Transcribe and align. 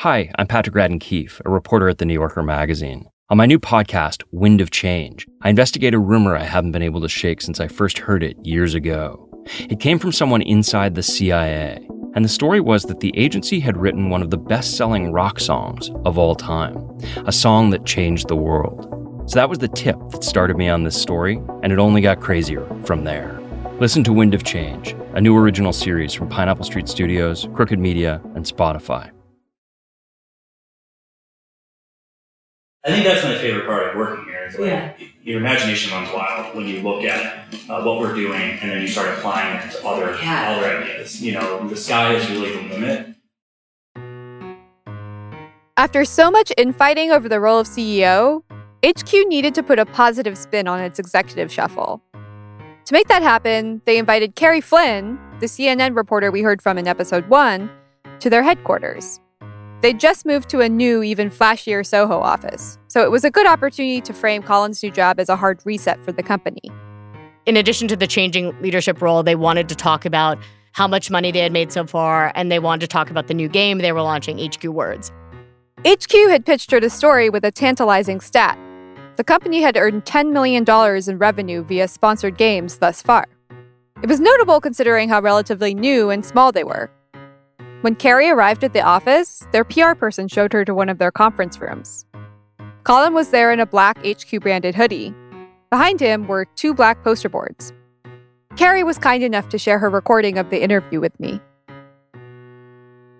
Hi, 0.00 0.30
I'm 0.38 0.46
Patrick 0.46 0.74
Radden 0.74 0.98
Keefe, 0.98 1.42
a 1.44 1.50
reporter 1.50 1.86
at 1.90 1.98
the 1.98 2.06
New 2.06 2.14
Yorker 2.14 2.42
magazine. 2.42 3.04
On 3.28 3.36
my 3.36 3.44
new 3.44 3.58
podcast, 3.58 4.22
Wind 4.32 4.62
of 4.62 4.70
Change, 4.70 5.26
I 5.42 5.50
investigate 5.50 5.92
a 5.92 5.98
rumor 5.98 6.34
I 6.34 6.44
haven't 6.44 6.72
been 6.72 6.80
able 6.80 7.02
to 7.02 7.08
shake 7.10 7.42
since 7.42 7.60
I 7.60 7.68
first 7.68 7.98
heard 7.98 8.22
it 8.22 8.38
years 8.42 8.74
ago. 8.74 9.28
It 9.68 9.78
came 9.78 9.98
from 9.98 10.12
someone 10.12 10.40
inside 10.40 10.94
the 10.94 11.02
CIA, 11.02 11.86
and 12.14 12.24
the 12.24 12.30
story 12.30 12.60
was 12.60 12.84
that 12.84 13.00
the 13.00 13.12
agency 13.14 13.60
had 13.60 13.76
written 13.76 14.08
one 14.08 14.22
of 14.22 14.30
the 14.30 14.38
best 14.38 14.74
selling 14.78 15.12
rock 15.12 15.38
songs 15.38 15.90
of 16.06 16.16
all 16.16 16.34
time, 16.34 16.78
a 17.26 17.30
song 17.30 17.68
that 17.68 17.84
changed 17.84 18.28
the 18.28 18.36
world. 18.36 18.86
So 19.26 19.34
that 19.34 19.50
was 19.50 19.58
the 19.58 19.68
tip 19.68 19.98
that 20.12 20.24
started 20.24 20.56
me 20.56 20.70
on 20.70 20.82
this 20.82 20.98
story, 20.98 21.42
and 21.62 21.74
it 21.74 21.78
only 21.78 22.00
got 22.00 22.22
crazier 22.22 22.66
from 22.86 23.04
there. 23.04 23.38
Listen 23.80 24.02
to 24.04 24.14
Wind 24.14 24.32
of 24.32 24.44
Change, 24.44 24.96
a 25.12 25.20
new 25.20 25.36
original 25.36 25.74
series 25.74 26.14
from 26.14 26.30
Pineapple 26.30 26.64
Street 26.64 26.88
Studios, 26.88 27.46
Crooked 27.54 27.78
Media, 27.78 28.22
and 28.34 28.46
Spotify. 28.46 29.10
I 32.82 32.88
think 32.88 33.04
that's 33.04 33.22
my 33.22 33.36
favorite 33.36 33.66
part 33.66 33.88
of 33.88 33.96
working 33.96 34.24
here. 34.24 34.46
Is 34.46 34.58
like 34.58 34.68
yeah. 34.68 34.94
your 35.22 35.38
imagination 35.38 35.92
runs 35.92 36.10
wild 36.14 36.56
when 36.56 36.66
you 36.66 36.80
look 36.80 37.04
at 37.04 37.44
uh, 37.68 37.82
what 37.82 38.00
we're 38.00 38.14
doing 38.14 38.40
and 38.40 38.70
then 38.70 38.80
you 38.80 38.88
start 38.88 39.18
applying 39.18 39.56
it 39.56 39.72
to 39.72 39.86
other 39.86 40.16
yeah. 40.22 40.56
other 40.56 40.82
ideas. 40.82 41.20
You 41.20 41.32
know, 41.32 41.68
the 41.68 41.76
sky 41.76 42.14
is 42.14 42.28
really 42.30 42.56
the 42.56 42.74
limit. 42.74 43.16
After 45.76 46.06
so 46.06 46.30
much 46.30 46.52
infighting 46.56 47.10
over 47.10 47.28
the 47.28 47.38
role 47.38 47.58
of 47.58 47.66
CEO, 47.66 48.42
HQ 48.84 49.12
needed 49.28 49.54
to 49.56 49.62
put 49.62 49.78
a 49.78 49.84
positive 49.84 50.38
spin 50.38 50.66
on 50.66 50.80
its 50.80 50.98
executive 50.98 51.52
shuffle. 51.52 52.02
To 52.14 52.92
make 52.94 53.08
that 53.08 53.22
happen, 53.22 53.82
they 53.84 53.98
invited 53.98 54.36
Kerry 54.36 54.62
Flynn, 54.62 55.18
the 55.38 55.46
CNN 55.46 55.96
reporter 55.96 56.30
we 56.30 56.40
heard 56.40 56.62
from 56.62 56.78
in 56.78 56.88
episode 56.88 57.28
one, 57.28 57.70
to 58.20 58.30
their 58.30 58.42
headquarters. 58.42 59.20
They'd 59.80 59.98
just 59.98 60.26
moved 60.26 60.50
to 60.50 60.60
a 60.60 60.68
new, 60.68 61.02
even 61.02 61.30
flashier 61.30 61.86
Soho 61.86 62.20
office, 62.20 62.78
so 62.88 63.02
it 63.02 63.10
was 63.10 63.24
a 63.24 63.30
good 63.30 63.46
opportunity 63.46 64.02
to 64.02 64.12
frame 64.12 64.42
Colin's 64.42 64.82
new 64.82 64.90
job 64.90 65.18
as 65.18 65.30
a 65.30 65.36
hard 65.36 65.60
reset 65.64 65.98
for 66.04 66.12
the 66.12 66.22
company. 66.22 66.70
In 67.46 67.56
addition 67.56 67.88
to 67.88 67.96
the 67.96 68.06
changing 68.06 68.54
leadership 68.60 69.00
role, 69.00 69.22
they 69.22 69.34
wanted 69.34 69.70
to 69.70 69.74
talk 69.74 70.04
about 70.04 70.38
how 70.72 70.86
much 70.86 71.10
money 71.10 71.32
they 71.32 71.40
had 71.40 71.52
made 71.52 71.72
so 71.72 71.86
far, 71.86 72.30
and 72.34 72.52
they 72.52 72.58
wanted 72.58 72.82
to 72.82 72.88
talk 72.88 73.10
about 73.10 73.26
the 73.26 73.34
new 73.34 73.48
game 73.48 73.78
they 73.78 73.92
were 73.92 74.02
launching, 74.02 74.38
HQ 74.38 74.64
Words. 74.64 75.10
HQ 75.86 76.12
had 76.28 76.44
pitched 76.44 76.70
her 76.72 76.80
the 76.80 76.90
story 76.90 77.30
with 77.30 77.44
a 77.44 77.50
tantalizing 77.50 78.20
stat. 78.20 78.58
The 79.16 79.24
company 79.24 79.62
had 79.62 79.78
earned 79.78 80.04
$10 80.04 80.30
million 80.30 80.64
in 81.08 81.18
revenue 81.18 81.64
via 81.64 81.88
sponsored 81.88 82.36
games 82.36 82.78
thus 82.78 83.00
far. 83.00 83.26
It 84.02 84.08
was 84.08 84.20
notable 84.20 84.60
considering 84.60 85.08
how 85.08 85.20
relatively 85.20 85.74
new 85.74 86.10
and 86.10 86.24
small 86.24 86.52
they 86.52 86.64
were. 86.64 86.90
When 87.82 87.94
Kerry 87.94 88.28
arrived 88.28 88.62
at 88.62 88.74
the 88.74 88.82
office, 88.82 89.42
their 89.52 89.64
PR 89.64 89.94
person 89.94 90.28
showed 90.28 90.52
her 90.52 90.66
to 90.66 90.74
one 90.74 90.90
of 90.90 90.98
their 90.98 91.10
conference 91.10 91.58
rooms. 91.58 92.04
Colin 92.84 93.14
was 93.14 93.30
there 93.30 93.52
in 93.52 93.60
a 93.60 93.64
black 93.64 93.96
HQ 94.04 94.42
branded 94.42 94.74
hoodie. 94.74 95.14
Behind 95.70 95.98
him 95.98 96.26
were 96.26 96.44
two 96.56 96.74
black 96.74 97.02
poster 97.02 97.30
boards. 97.30 97.72
Kerry 98.56 98.84
was 98.84 98.98
kind 98.98 99.22
enough 99.22 99.48
to 99.48 99.58
share 99.58 99.78
her 99.78 99.88
recording 99.88 100.36
of 100.36 100.50
the 100.50 100.62
interview 100.62 101.00
with 101.00 101.18
me. 101.18 101.40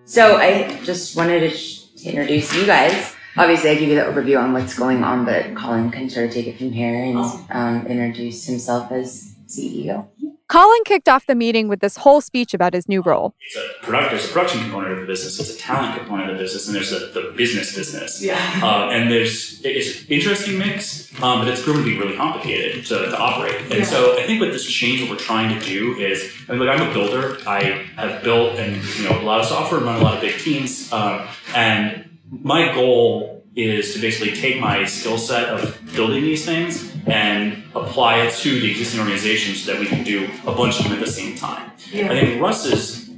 So 0.05 0.37
I 0.37 0.79
just 0.85 1.17
wanted 1.17 1.41
to, 1.41 1.57
sh- 1.57 1.87
to 2.03 2.11
introduce 2.11 2.55
you 2.55 2.67
guys. 2.67 3.17
Obviously, 3.39 3.71
I 3.71 3.77
give 3.77 3.89
you 3.89 3.95
the 3.95 4.03
overview 4.03 4.43
on 4.43 4.53
what's 4.53 4.79
going 4.79 5.03
on, 5.03 5.25
but 5.25 5.55
Colin 5.55 5.91
can 5.91 6.11
sort 6.11 6.27
of 6.27 6.33
take 6.33 6.49
it 6.49 6.59
from 6.59 6.71
here 6.71 7.03
and 7.03 7.17
um, 7.51 7.87
introduce 7.87 8.45
himself 8.45 8.93
as 8.93 9.35
CEO. 9.47 10.07
Colin 10.51 10.83
kicked 10.85 11.09
off 11.09 11.27
the 11.27 11.37
meeting 11.37 11.69
with 11.69 11.79
this 11.79 11.97
whole 11.97 12.21
speech 12.21 12.55
about 12.55 12.75
his 12.75 12.89
new 12.89 13.03
role. 13.03 13.37
It's 13.41 13.57
a 13.57 13.87
product, 13.87 14.11
there's 14.11 14.29
a 14.29 14.33
production 14.33 14.61
component 14.63 14.95
of 14.95 14.99
the 14.99 15.07
business, 15.07 15.39
it's 15.39 15.55
a 15.55 15.57
talent 15.57 15.97
component 15.97 16.29
of 16.29 16.39
the 16.39 16.43
business, 16.43 16.67
and 16.67 16.75
there's 16.75 16.91
a, 16.91 17.07
the 17.07 17.33
business 17.37 17.73
business. 17.73 18.21
Yeah. 18.21 18.37
Uh, 18.61 18.91
and 18.91 19.13
there's 19.13 19.65
it's 19.65 20.01
an 20.01 20.09
interesting 20.09 20.59
mix, 20.59 21.09
um, 21.23 21.39
but 21.39 21.47
it's 21.47 21.63
proven 21.63 21.85
to 21.85 21.89
be 21.89 21.97
really 21.97 22.17
complicated 22.17 22.85
to, 22.87 22.97
to 22.97 23.17
operate. 23.17 23.61
And 23.61 23.75
yeah. 23.75 23.85
so 23.85 24.19
I 24.19 24.25
think 24.25 24.41
with 24.41 24.51
this 24.51 24.67
change, 24.67 25.01
what 25.03 25.11
we're 25.11 25.25
trying 25.25 25.57
to 25.57 25.65
do 25.65 25.97
is, 25.99 26.33
I 26.49 26.53
mean, 26.55 26.67
like 26.67 26.81
I'm 26.81 26.91
a 26.91 26.93
builder. 26.93 27.39
I 27.47 27.87
have 27.95 28.25
built 28.25 28.59
and 28.59 28.83
you 28.99 29.09
know 29.09 29.21
a 29.21 29.23
lot 29.23 29.39
of 29.39 29.47
software, 29.47 29.81
run 29.81 30.01
a 30.01 30.05
lot 30.05 30.17
of 30.17 30.21
big 30.21 30.37
teams, 30.41 30.93
um, 30.93 31.29
and 31.55 32.19
my 32.29 32.75
goal 32.75 33.45
is 33.55 33.95
to 33.95 34.01
basically 34.01 34.35
take 34.35 34.61
my 34.61 34.85
skill 34.85 35.19
set 35.19 35.49
of 35.49 35.79
building 35.95 36.23
these 36.23 36.45
things 36.45 36.90
and 37.07 37.63
apply 37.75 38.23
it 38.23 38.35
to 38.35 38.61
the 38.61 38.71
existing 38.71 39.01
organization 39.01 39.55
so 39.55 39.73
that 39.73 39.81
we 39.81 39.87
can 39.87 40.05
do 40.05 40.29
a 40.47 40.53
bunch 40.53 40.79
of 40.79 40.85
them 40.85 40.95
at 40.95 41.01
the 41.01 41.11
same 41.11 41.37
time. 41.37 41.71
Yeah. 41.91 42.11
I 42.11 42.21
think 42.21 42.41
Rus 42.41 42.65
is 42.67 43.11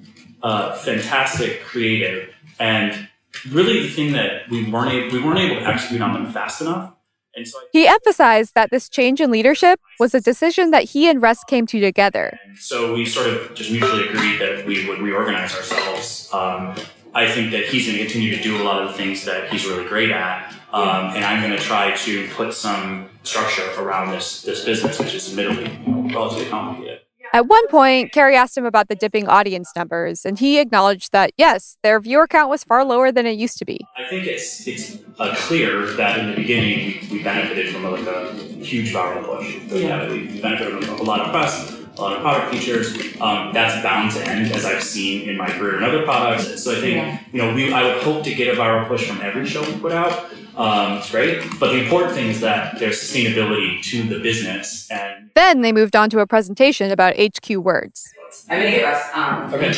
uh, 0.43 0.76
fantastic 0.76 1.62
creative 1.62 2.34
and 2.59 3.09
really 3.50 3.82
the 3.82 3.88
thing 3.88 4.12
that 4.12 4.48
we 4.50 4.71
weren't 4.71 4.92
able, 4.92 5.12
we 5.12 5.25
weren't 5.25 5.38
able 5.38 5.60
to 5.60 5.66
execute 5.66 6.00
on 6.00 6.12
them 6.12 6.32
fast 6.32 6.60
enough. 6.60 6.94
And 7.34 7.48
so 7.48 7.59
he 7.72 7.88
emphasized 7.88 8.54
that 8.54 8.71
this 8.71 8.91
change 8.91 9.19
in 9.19 9.31
leadership 9.31 9.81
was 9.98 10.15
a 10.15 10.21
decision 10.21 10.71
that 10.71 10.84
he 10.84 11.09
and 11.09 11.22
Rus 11.22 11.42
came 11.44 11.66
to 11.69 11.81
together. 11.81 12.38
So 12.59 12.92
we 12.92 13.06
sort 13.06 13.26
of 13.26 13.54
just 13.54 13.71
mutually 13.71 14.06
agreed 14.06 14.38
that 14.38 14.66
we 14.66 14.87
would 14.87 14.98
reorganize 14.98 15.54
ourselves 15.54 16.28
um, 16.34 16.75
I 17.15 17.31
think 17.31 17.50
that 17.53 17.66
he's 17.66 17.87
going 17.87 17.98
to 17.98 18.04
continue 18.04 18.34
to 18.34 18.42
do 18.42 18.60
a 18.60 18.65
lot 18.65 18.82
of 18.82 18.88
the 18.88 18.94
things 18.94 19.25
that 19.26 19.50
he's 19.50 19.66
really 19.66 19.87
great 19.87 20.10
at, 20.10 20.54
um, 20.72 21.15
and 21.15 21.25
I'm 21.25 21.42
going 21.42 21.56
to 21.56 21.62
try 21.62 21.94
to 21.94 22.28
put 22.28 22.54
some 22.54 23.09
structure 23.22 23.69
around 23.81 24.10
this 24.10 24.43
this 24.43 24.65
business, 24.65 24.99
which 24.99 25.15
is 25.15 25.31
admittedly 25.31 25.71
you 25.87 25.93
know, 25.93 26.15
relatively 26.15 26.49
complicated. 26.49 27.00
At 27.34 27.47
one 27.47 27.66
point, 27.69 28.12
Kerry 28.12 28.37
asked 28.37 28.59
him 28.59 28.66
about 28.66 28.88
the 28.88 28.94
dipping 28.94 29.27
audience 29.27 29.72
numbers, 29.75 30.27
and 30.27 30.38
he 30.38 30.59
acknowledged 30.59 31.12
that 31.12 31.33
yes, 31.38 31.78
their 31.83 31.99
viewer 31.99 32.27
count 32.27 32.50
was 32.50 32.62
far 32.62 32.84
lower 32.84 33.10
than 33.10 33.27
it 33.27 33.38
used 33.38 33.56
to 33.59 33.65
be. 33.65 33.81
I 33.97 34.06
think 34.06 34.27
it's 34.27 34.66
it's 34.66 34.99
uh, 35.19 35.34
clear 35.37 35.87
that 35.94 36.19
in 36.19 36.31
the 36.31 36.37
beginning 36.37 37.00
we, 37.10 37.19
we 37.19 37.22
benefited 37.22 37.72
from 37.72 37.87
a, 37.87 37.91
like 37.91 38.06
a 38.06 38.34
huge 38.34 38.93
viral 38.93 39.25
push. 39.25 39.56
Yeah. 39.72 40.10
we 40.10 40.41
benefited 40.41 40.84
from 40.84 40.99
a 40.99 41.03
lot 41.03 41.21
of 41.21 41.31
press 41.31 41.72
a 41.72 41.81
lot 42.00 42.16
of 42.16 42.22
product 42.22 42.54
features. 42.54 42.97
Um, 43.20 43.53
that's 43.53 43.82
bound 43.82 44.12
to 44.12 44.26
end, 44.26 44.53
as 44.53 44.64
I've 44.64 44.82
seen 44.82 45.28
in 45.28 45.36
my 45.36 45.50
career 45.50 45.76
in 45.76 45.84
other 45.84 46.04
products. 46.04 46.62
So 46.62 46.72
I 46.72 46.80
think 46.80 46.97
yeah. 46.97 47.20
you 47.32 47.38
know 47.38 47.54
we 47.54 47.72
I 47.72 47.82
would 47.82 48.03
hope 48.03 48.25
to 48.25 48.34
get 48.34 48.54
a 48.54 48.58
viral 48.58 48.86
push 48.88 49.06
from 49.06 49.20
every 49.20 49.47
show 49.47 49.62
we 49.62 49.78
put 49.78 49.92
out. 49.92 50.32
Um, 50.56 50.98
it's 50.98 51.10
great, 51.10 51.42
but 51.58 51.72
the 51.72 51.82
important 51.82 52.14
thing 52.14 52.28
is 52.28 52.41
that 52.41 52.78
there's 52.78 52.98
sustainability 52.98 53.82
to 53.84 54.03
the 54.04 54.20
business. 54.20 54.91
And 54.91 55.30
then 55.34 55.62
they 55.62 55.72
moved 55.72 55.97
on 55.97 56.10
to 56.10 56.20
a 56.20 56.26
presentation 56.26 56.91
about 56.91 57.14
HQ 57.19 57.50
Words. 57.56 58.04
I'm 58.48 58.59
gonna 58.59 58.70
get 58.70 58.84
Rus. 58.84 59.10
Um, 59.14 59.54
okay. 59.54 59.74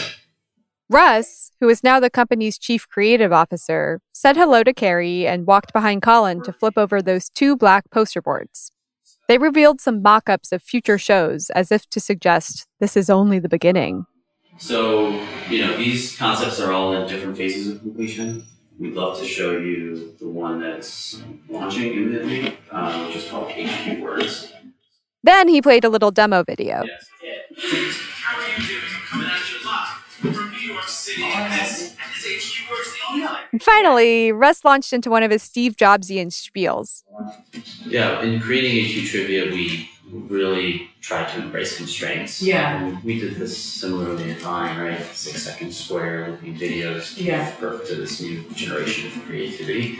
Rus, 0.90 1.50
who 1.60 1.68
is 1.68 1.82
now 1.82 1.98
the 1.98 2.10
company's 2.10 2.58
chief 2.58 2.88
creative 2.88 3.32
officer, 3.32 4.00
said 4.12 4.36
hello 4.36 4.62
to 4.62 4.72
Kerry 4.72 5.26
and 5.26 5.46
walked 5.46 5.72
behind 5.72 6.02
Colin 6.02 6.42
to 6.42 6.52
flip 6.52 6.74
over 6.76 7.00
those 7.00 7.30
two 7.30 7.56
black 7.56 7.90
poster 7.90 8.20
boards. 8.20 8.70
They 9.26 9.38
revealed 9.38 9.80
some 9.80 10.02
mock 10.02 10.28
ups 10.28 10.52
of 10.52 10.62
future 10.62 10.98
shows 10.98 11.50
as 11.50 11.72
if 11.72 11.88
to 11.90 12.00
suggest 12.00 12.66
this 12.78 12.96
is 12.96 13.08
only 13.08 13.38
the 13.38 13.48
beginning. 13.48 14.04
So, 14.58 15.08
you 15.48 15.66
know, 15.66 15.76
these 15.76 16.16
concepts 16.16 16.60
are 16.60 16.72
all 16.72 16.94
in 16.94 17.08
different 17.08 17.36
phases 17.36 17.74
of 17.74 17.80
completion. 17.80 18.44
We'd 18.78 18.94
love 18.94 19.18
to 19.18 19.24
show 19.24 19.52
you 19.52 20.14
the 20.18 20.28
one 20.28 20.60
that's 20.60 21.22
launching 21.48 21.92
imminently, 21.92 22.58
uh, 22.70 23.06
which 23.06 23.16
is 23.16 23.30
called 23.30 23.50
HQ 23.50 24.00
Words. 24.00 24.52
Then 25.22 25.48
he 25.48 25.62
played 25.62 25.84
a 25.84 25.88
little 25.88 26.10
demo 26.10 26.44
video. 26.44 26.84
Yes. 26.84 27.08
How 28.22 28.40
are 28.40 28.48
you 28.48 28.66
doing? 28.66 28.82
Coming 29.08 29.28
at 29.28 29.50
you 29.50 29.66
live 29.66 29.88
from 29.88 30.50
New 30.50 30.72
York 30.72 30.84
City, 30.84 31.22
and 31.24 31.52
this, 31.52 31.96
and 32.24 32.34
this 32.34 32.54
HQ 32.54 32.70
Words 32.70 32.88
and 33.52 33.62
finally, 33.62 34.32
Rus 34.32 34.64
launched 34.64 34.92
into 34.92 35.10
one 35.10 35.22
of 35.22 35.30
his 35.30 35.42
Steve 35.42 35.76
Jobsian 35.76 36.28
spiels. 36.28 37.04
Yeah, 37.86 38.22
in 38.22 38.40
creating 38.40 38.84
HQ 38.84 39.10
Trivia, 39.10 39.50
we 39.50 39.88
really 40.12 40.90
tried 41.00 41.28
to 41.32 41.40
embrace 41.40 41.76
constraints. 41.76 42.42
Yeah. 42.42 42.82
And 42.82 43.02
we 43.02 43.18
did 43.20 43.36
this 43.36 43.56
similarly 43.56 44.30
at 44.30 44.38
Vine, 44.38 44.78
right? 44.78 45.00
Six 45.12 45.42
second 45.42 45.72
square 45.72 46.30
looking 46.30 46.56
videos. 46.56 47.20
Yeah. 47.20 47.50
Perfect 47.56 47.88
to 47.88 47.94
this 47.96 48.20
new 48.20 48.44
generation 48.54 49.06
of 49.08 49.24
creativity. 49.24 49.98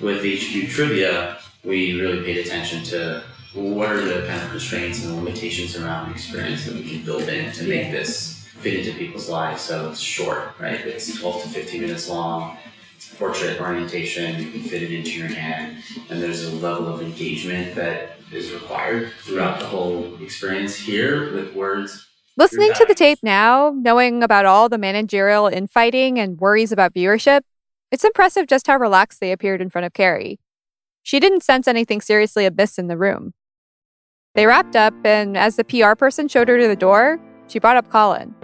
With 0.00 0.22
HQ 0.22 0.70
Trivia, 0.70 1.38
we 1.64 2.00
really 2.00 2.24
paid 2.24 2.44
attention 2.44 2.82
to 2.84 3.22
what 3.54 3.88
are 3.90 4.00
the 4.00 4.26
kind 4.26 4.42
of 4.42 4.50
constraints 4.50 5.04
and 5.04 5.16
limitations 5.16 5.76
around 5.76 6.08
the 6.08 6.14
experience 6.14 6.64
that 6.64 6.74
we 6.74 6.88
can 6.88 7.04
build 7.04 7.28
in 7.28 7.52
to 7.52 7.64
make 7.64 7.92
this 7.92 8.31
fit 8.62 8.86
into 8.86 8.96
people's 8.96 9.28
lives. 9.28 9.62
So 9.62 9.90
it's 9.90 10.00
short, 10.00 10.52
right? 10.60 10.80
It's 10.80 11.18
12 11.18 11.42
to 11.42 11.48
15 11.48 11.80
minutes 11.82 12.08
long. 12.08 12.56
It's 12.96 13.12
portrait 13.14 13.60
orientation. 13.60 14.40
You 14.40 14.50
can 14.52 14.62
fit 14.62 14.82
it 14.82 14.92
into 14.92 15.10
your 15.10 15.26
hand. 15.26 15.82
And 16.08 16.22
there's 16.22 16.44
a 16.44 16.54
level 16.54 16.86
of 16.86 17.02
engagement 17.02 17.74
that 17.74 18.18
is 18.30 18.52
required 18.52 19.12
throughout 19.22 19.58
the 19.58 19.66
whole 19.66 20.16
experience 20.22 20.76
here 20.76 21.34
with 21.34 21.54
words. 21.54 22.06
Listening 22.36 22.72
to 22.74 22.86
the 22.86 22.94
tape 22.94 23.18
now, 23.22 23.74
knowing 23.76 24.22
about 24.22 24.46
all 24.46 24.68
the 24.68 24.78
managerial 24.78 25.48
infighting 25.48 26.18
and 26.18 26.40
worries 26.40 26.72
about 26.72 26.94
viewership, 26.94 27.42
it's 27.90 28.04
impressive 28.04 28.46
just 28.46 28.68
how 28.68 28.78
relaxed 28.78 29.20
they 29.20 29.32
appeared 29.32 29.60
in 29.60 29.68
front 29.68 29.84
of 29.84 29.92
Kerry. 29.92 30.38
She 31.02 31.20
didn't 31.20 31.42
sense 31.42 31.68
anything 31.68 32.00
seriously 32.00 32.46
amiss 32.46 32.78
in 32.78 32.86
the 32.86 32.96
room. 32.96 33.34
They 34.34 34.46
wrapped 34.46 34.76
up, 34.76 34.94
and 35.04 35.36
as 35.36 35.56
the 35.56 35.64
PR 35.64 35.94
person 35.94 36.26
showed 36.26 36.48
her 36.48 36.58
to 36.58 36.68
the 36.68 36.76
door, 36.76 37.20
she 37.48 37.58
brought 37.58 37.76
up 37.76 37.90
Colin 37.90 38.34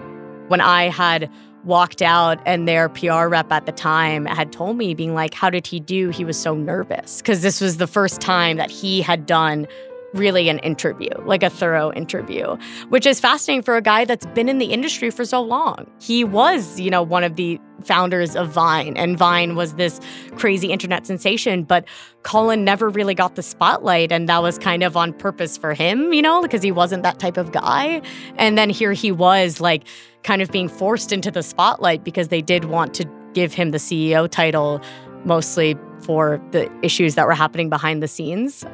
when 0.48 0.60
I 0.60 0.88
had 0.88 1.30
walked 1.64 2.02
out 2.02 2.38
and 2.46 2.66
their 2.66 2.88
PR 2.88 3.26
rep 3.28 3.50
at 3.52 3.66
the 3.66 3.72
time 3.72 4.26
had 4.26 4.52
told 4.52 4.76
me 4.76 4.94
being 4.94 5.14
like 5.14 5.34
how 5.34 5.50
did 5.50 5.66
he 5.66 5.80
do? 5.80 6.10
He 6.10 6.24
was 6.24 6.38
so 6.38 6.54
nervous. 6.54 7.18
Because 7.18 7.42
this 7.42 7.60
was 7.60 7.76
the 7.76 7.86
first 7.86 8.20
time 8.20 8.56
that 8.56 8.70
he 8.70 9.02
had 9.02 9.26
done 9.26 9.66
really 10.14 10.48
an 10.48 10.58
interview, 10.60 11.10
like 11.24 11.42
a 11.42 11.50
thorough 11.50 11.92
interview, 11.92 12.56
which 12.88 13.06
is 13.06 13.20
fascinating 13.20 13.62
for 13.62 13.76
a 13.76 13.82
guy 13.82 14.04
that's 14.04 14.26
been 14.26 14.48
in 14.48 14.58
the 14.58 14.66
industry 14.66 15.10
for 15.10 15.24
so 15.24 15.40
long. 15.42 15.86
He 16.00 16.24
was, 16.24 16.80
you 16.80 16.90
know, 16.90 17.02
one 17.02 17.24
of 17.24 17.36
the 17.36 17.60
founders 17.84 18.34
of 18.34 18.48
Vine, 18.50 18.96
and 18.96 19.16
Vine 19.16 19.54
was 19.54 19.74
this 19.74 20.00
crazy 20.36 20.72
internet 20.72 21.06
sensation, 21.06 21.62
but 21.62 21.84
Colin 22.22 22.64
never 22.64 22.88
really 22.88 23.14
got 23.14 23.36
the 23.36 23.42
spotlight, 23.42 24.10
and 24.10 24.28
that 24.28 24.42
was 24.42 24.58
kind 24.58 24.82
of 24.82 24.96
on 24.96 25.12
purpose 25.12 25.56
for 25.56 25.74
him, 25.74 26.12
you 26.12 26.22
know, 26.22 26.42
because 26.42 26.62
he 26.62 26.72
wasn't 26.72 27.02
that 27.02 27.18
type 27.18 27.36
of 27.36 27.52
guy. 27.52 28.00
And 28.36 28.56
then 28.58 28.70
here 28.70 28.92
he 28.92 29.12
was, 29.12 29.60
like, 29.60 29.84
kind 30.24 30.42
of 30.42 30.50
being 30.50 30.68
forced 30.68 31.12
into 31.12 31.30
the 31.30 31.42
spotlight 31.42 32.02
because 32.02 32.28
they 32.28 32.42
did 32.42 32.64
want 32.64 32.94
to 32.94 33.08
give 33.34 33.52
him 33.54 33.70
the 33.70 33.78
CEO 33.78 34.28
title 34.28 34.80
mostly 35.24 35.76
for 36.00 36.40
the 36.52 36.70
issues 36.82 37.14
that 37.14 37.26
were 37.26 37.34
happening 37.34 37.68
behind 37.68 38.02
the 38.02 38.08
scenes 38.08 38.64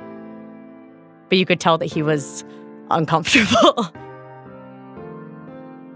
but 1.35 1.39
you 1.41 1.47
could 1.47 1.59
tell 1.59 1.79
that 1.79 1.87
he 1.87 2.01
was 2.01 2.45
uncomfortable. 2.93 3.75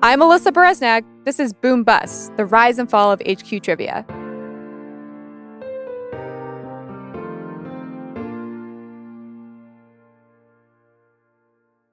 I'm 0.03 0.19
Alyssa 0.19 0.51
Bereznak. 0.51 1.05
This 1.25 1.39
is 1.39 1.53
Boom 1.53 1.85
Bust, 1.85 2.37
the 2.37 2.45
rise 2.45 2.77
and 2.77 2.91
fall 2.91 3.13
of 3.13 3.21
HQ 3.21 3.63
Trivia. 3.63 4.05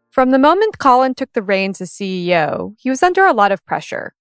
From 0.10 0.32
the 0.32 0.40
moment 0.40 0.80
Colin 0.80 1.14
took 1.14 1.32
the 1.34 1.44
reins 1.44 1.80
as 1.82 1.92
CEO, 1.92 2.74
he 2.80 2.90
was 2.90 3.04
under 3.04 3.28
a 3.28 3.34
lot 3.34 3.52
of 3.52 3.64
pressure. 3.64 4.16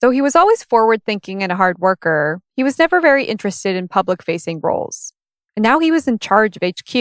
Though 0.00 0.12
he 0.12 0.22
was 0.22 0.34
always 0.34 0.64
forward 0.64 1.04
thinking 1.04 1.42
and 1.42 1.52
a 1.52 1.56
hard 1.56 1.78
worker, 1.78 2.40
he 2.56 2.64
was 2.64 2.78
never 2.78 3.02
very 3.02 3.26
interested 3.26 3.76
in 3.76 3.86
public 3.86 4.22
facing 4.22 4.60
roles. 4.62 5.12
And 5.56 5.62
now 5.62 5.78
he 5.78 5.90
was 5.90 6.08
in 6.08 6.18
charge 6.18 6.56
of 6.56 6.62
HQ, 6.62 6.94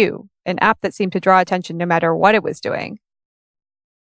an 0.45 0.59
app 0.59 0.81
that 0.81 0.93
seemed 0.93 1.11
to 1.13 1.19
draw 1.19 1.39
attention 1.39 1.77
no 1.77 1.85
matter 1.85 2.15
what 2.15 2.35
it 2.35 2.43
was 2.43 2.59
doing. 2.59 2.99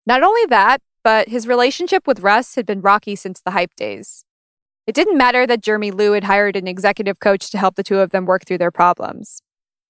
Not 0.06 0.22
only 0.22 0.44
that, 0.46 0.80
but 1.04 1.28
his 1.28 1.46
relationship 1.46 2.06
with 2.06 2.20
Rus 2.20 2.54
had 2.56 2.66
been 2.66 2.80
rocky 2.80 3.14
since 3.16 3.40
the 3.40 3.52
hype 3.52 3.74
days. 3.76 4.24
It 4.86 4.94
didn't 4.94 5.18
matter 5.18 5.46
that 5.46 5.62
Jeremy 5.62 5.92
Liew 5.92 6.14
had 6.14 6.24
hired 6.24 6.56
an 6.56 6.66
executive 6.66 7.20
coach 7.20 7.50
to 7.50 7.58
help 7.58 7.76
the 7.76 7.82
two 7.82 8.00
of 8.00 8.10
them 8.10 8.26
work 8.26 8.44
through 8.44 8.58
their 8.58 8.72
problems. 8.72 9.40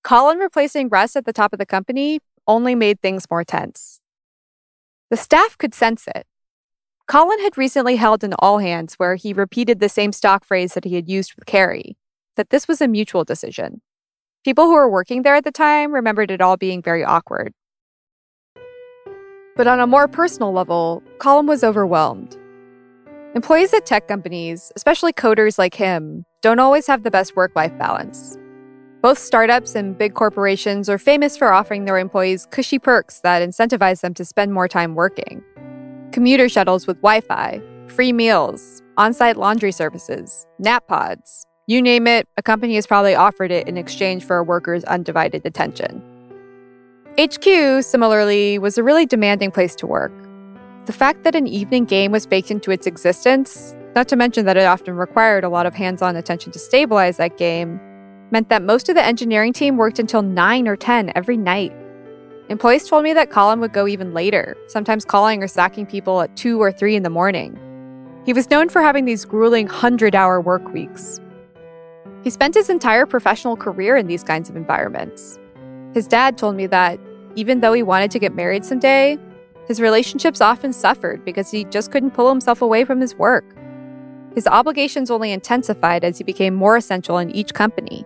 Colin 0.02 0.38
replacing 0.38 0.88
Rus 0.88 1.16
at 1.16 1.24
the 1.24 1.32
top 1.32 1.52
of 1.52 1.58
the 1.58 1.66
company 1.66 2.20
only 2.46 2.74
made 2.74 3.00
things 3.00 3.30
more 3.30 3.44
tense. 3.44 4.00
The 5.10 5.16
staff 5.16 5.56
could 5.56 5.74
sense 5.74 6.06
it. 6.06 6.26
Colin 7.06 7.40
had 7.40 7.58
recently 7.58 7.96
held 7.96 8.22
an 8.22 8.34
all 8.38 8.58
hands 8.58 8.94
where 8.94 9.16
he 9.16 9.32
repeated 9.32 9.80
the 9.80 9.88
same 9.88 10.12
stock 10.12 10.44
phrase 10.44 10.74
that 10.74 10.84
he 10.84 10.94
had 10.94 11.08
used 11.08 11.34
with 11.34 11.46
Kerry 11.46 11.96
that 12.36 12.50
this 12.50 12.68
was 12.68 12.80
a 12.80 12.88
mutual 12.88 13.24
decision. 13.24 13.82
People 14.42 14.64
who 14.64 14.72
were 14.72 14.88
working 14.88 15.22
there 15.22 15.34
at 15.34 15.44
the 15.44 15.52
time 15.52 15.92
remembered 15.92 16.30
it 16.30 16.40
all 16.40 16.56
being 16.56 16.80
very 16.80 17.04
awkward. 17.04 17.52
But 19.54 19.66
on 19.66 19.80
a 19.80 19.86
more 19.86 20.08
personal 20.08 20.50
level, 20.50 21.02
Colin 21.18 21.46
was 21.46 21.62
overwhelmed. 21.62 22.38
Employees 23.34 23.74
at 23.74 23.84
tech 23.84 24.08
companies, 24.08 24.72
especially 24.76 25.12
coders 25.12 25.58
like 25.58 25.74
him, 25.74 26.24
don't 26.40 26.58
always 26.58 26.86
have 26.86 27.02
the 27.02 27.10
best 27.10 27.36
work 27.36 27.54
life 27.54 27.76
balance. 27.76 28.38
Both 29.02 29.18
startups 29.18 29.74
and 29.74 29.96
big 29.96 30.14
corporations 30.14 30.88
are 30.88 30.98
famous 30.98 31.36
for 31.36 31.52
offering 31.52 31.84
their 31.84 31.98
employees 31.98 32.46
cushy 32.50 32.78
perks 32.78 33.20
that 33.20 33.46
incentivize 33.46 34.00
them 34.00 34.14
to 34.14 34.24
spend 34.24 34.54
more 34.54 34.68
time 34.68 34.94
working. 34.94 35.44
Commuter 36.12 36.48
shuttles 36.48 36.86
with 36.86 36.96
Wi 37.02 37.20
Fi, 37.20 37.60
free 37.88 38.12
meals, 38.12 38.82
on 38.96 39.12
site 39.12 39.36
laundry 39.36 39.72
services, 39.72 40.46
nap 40.58 40.88
pods, 40.88 41.46
you 41.70 41.80
name 41.80 42.08
it, 42.08 42.26
a 42.36 42.42
company 42.42 42.74
has 42.74 42.84
probably 42.84 43.14
offered 43.14 43.52
it 43.52 43.68
in 43.68 43.76
exchange 43.76 44.24
for 44.24 44.38
a 44.38 44.42
worker's 44.42 44.82
undivided 44.84 45.46
attention. 45.46 46.02
HQ, 47.16 47.84
similarly, 47.84 48.58
was 48.58 48.76
a 48.76 48.82
really 48.82 49.06
demanding 49.06 49.52
place 49.52 49.76
to 49.76 49.86
work. 49.86 50.12
The 50.86 50.92
fact 50.92 51.22
that 51.22 51.36
an 51.36 51.46
evening 51.46 51.84
game 51.84 52.10
was 52.10 52.26
baked 52.26 52.50
into 52.50 52.72
its 52.72 52.88
existence, 52.88 53.76
not 53.94 54.08
to 54.08 54.16
mention 54.16 54.46
that 54.46 54.56
it 54.56 54.64
often 54.64 54.96
required 54.96 55.44
a 55.44 55.48
lot 55.48 55.64
of 55.64 55.72
hands 55.72 56.02
on 56.02 56.16
attention 56.16 56.50
to 56.50 56.58
stabilize 56.58 57.18
that 57.18 57.38
game, 57.38 57.78
meant 58.32 58.48
that 58.48 58.62
most 58.62 58.88
of 58.88 58.96
the 58.96 59.04
engineering 59.04 59.52
team 59.52 59.76
worked 59.76 60.00
until 60.00 60.22
9 60.22 60.66
or 60.66 60.76
10 60.76 61.12
every 61.14 61.36
night. 61.36 61.72
Employees 62.48 62.88
told 62.88 63.04
me 63.04 63.12
that 63.12 63.30
Colin 63.30 63.60
would 63.60 63.72
go 63.72 63.86
even 63.86 64.12
later, 64.12 64.56
sometimes 64.66 65.04
calling 65.04 65.40
or 65.40 65.46
Slacking 65.46 65.86
people 65.86 66.20
at 66.20 66.36
2 66.36 66.60
or 66.60 66.72
3 66.72 66.96
in 66.96 67.04
the 67.04 67.10
morning. 67.10 67.56
He 68.26 68.32
was 68.32 68.50
known 68.50 68.68
for 68.68 68.82
having 68.82 69.04
these 69.04 69.24
grueling 69.24 69.66
100 69.66 70.16
hour 70.16 70.40
work 70.40 70.72
weeks, 70.72 71.20
he 72.22 72.30
spent 72.30 72.54
his 72.54 72.68
entire 72.68 73.06
professional 73.06 73.56
career 73.56 73.96
in 73.96 74.06
these 74.06 74.22
kinds 74.22 74.50
of 74.50 74.56
environments. 74.56 75.38
His 75.94 76.06
dad 76.06 76.36
told 76.36 76.56
me 76.56 76.66
that 76.66 76.98
even 77.36 77.60
though 77.60 77.72
he 77.72 77.82
wanted 77.82 78.10
to 78.10 78.18
get 78.18 78.34
married 78.34 78.64
someday, 78.64 79.18
his 79.66 79.80
relationships 79.80 80.40
often 80.40 80.72
suffered 80.72 81.24
because 81.24 81.50
he 81.50 81.64
just 81.64 81.92
couldn't 81.92 82.10
pull 82.10 82.28
himself 82.28 82.60
away 82.60 82.84
from 82.84 83.00
his 83.00 83.14
work. 83.14 83.44
His 84.34 84.46
obligations 84.46 85.10
only 85.10 85.32
intensified 85.32 86.04
as 86.04 86.18
he 86.18 86.24
became 86.24 86.54
more 86.54 86.76
essential 86.76 87.18
in 87.18 87.30
each 87.30 87.54
company. 87.54 88.04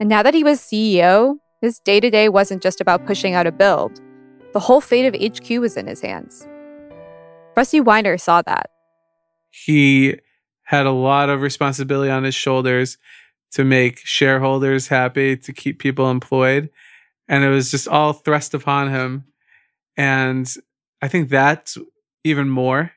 And 0.00 0.08
now 0.08 0.22
that 0.22 0.34
he 0.34 0.44
was 0.44 0.60
CEO, 0.60 1.38
his 1.60 1.78
day 1.80 2.00
to 2.00 2.10
day 2.10 2.28
wasn't 2.28 2.62
just 2.62 2.80
about 2.80 3.06
pushing 3.06 3.34
out 3.34 3.46
a 3.46 3.52
build. 3.52 4.00
The 4.52 4.60
whole 4.60 4.80
fate 4.80 5.06
of 5.06 5.14
HQ 5.14 5.48
was 5.60 5.76
in 5.76 5.86
his 5.86 6.00
hands. 6.00 6.46
Rusty 7.56 7.80
Weiner 7.80 8.18
saw 8.18 8.42
that. 8.42 8.70
He 9.50 10.16
had 10.64 10.86
a 10.86 10.90
lot 10.90 11.28
of 11.28 11.40
responsibility 11.40 12.10
on 12.10 12.24
his 12.24 12.34
shoulders 12.34 12.98
to 13.52 13.64
make 13.64 13.98
shareholders 13.98 14.88
happy, 14.88 15.36
to 15.36 15.52
keep 15.52 15.78
people 15.78 16.10
employed. 16.10 16.70
And 17.28 17.44
it 17.44 17.48
was 17.48 17.70
just 17.70 17.88
all 17.88 18.12
thrust 18.12 18.54
upon 18.54 18.90
him. 18.90 19.24
And 19.96 20.52
I 21.00 21.08
think 21.08 21.28
that's 21.28 21.78
even 22.24 22.48
more. 22.48 22.92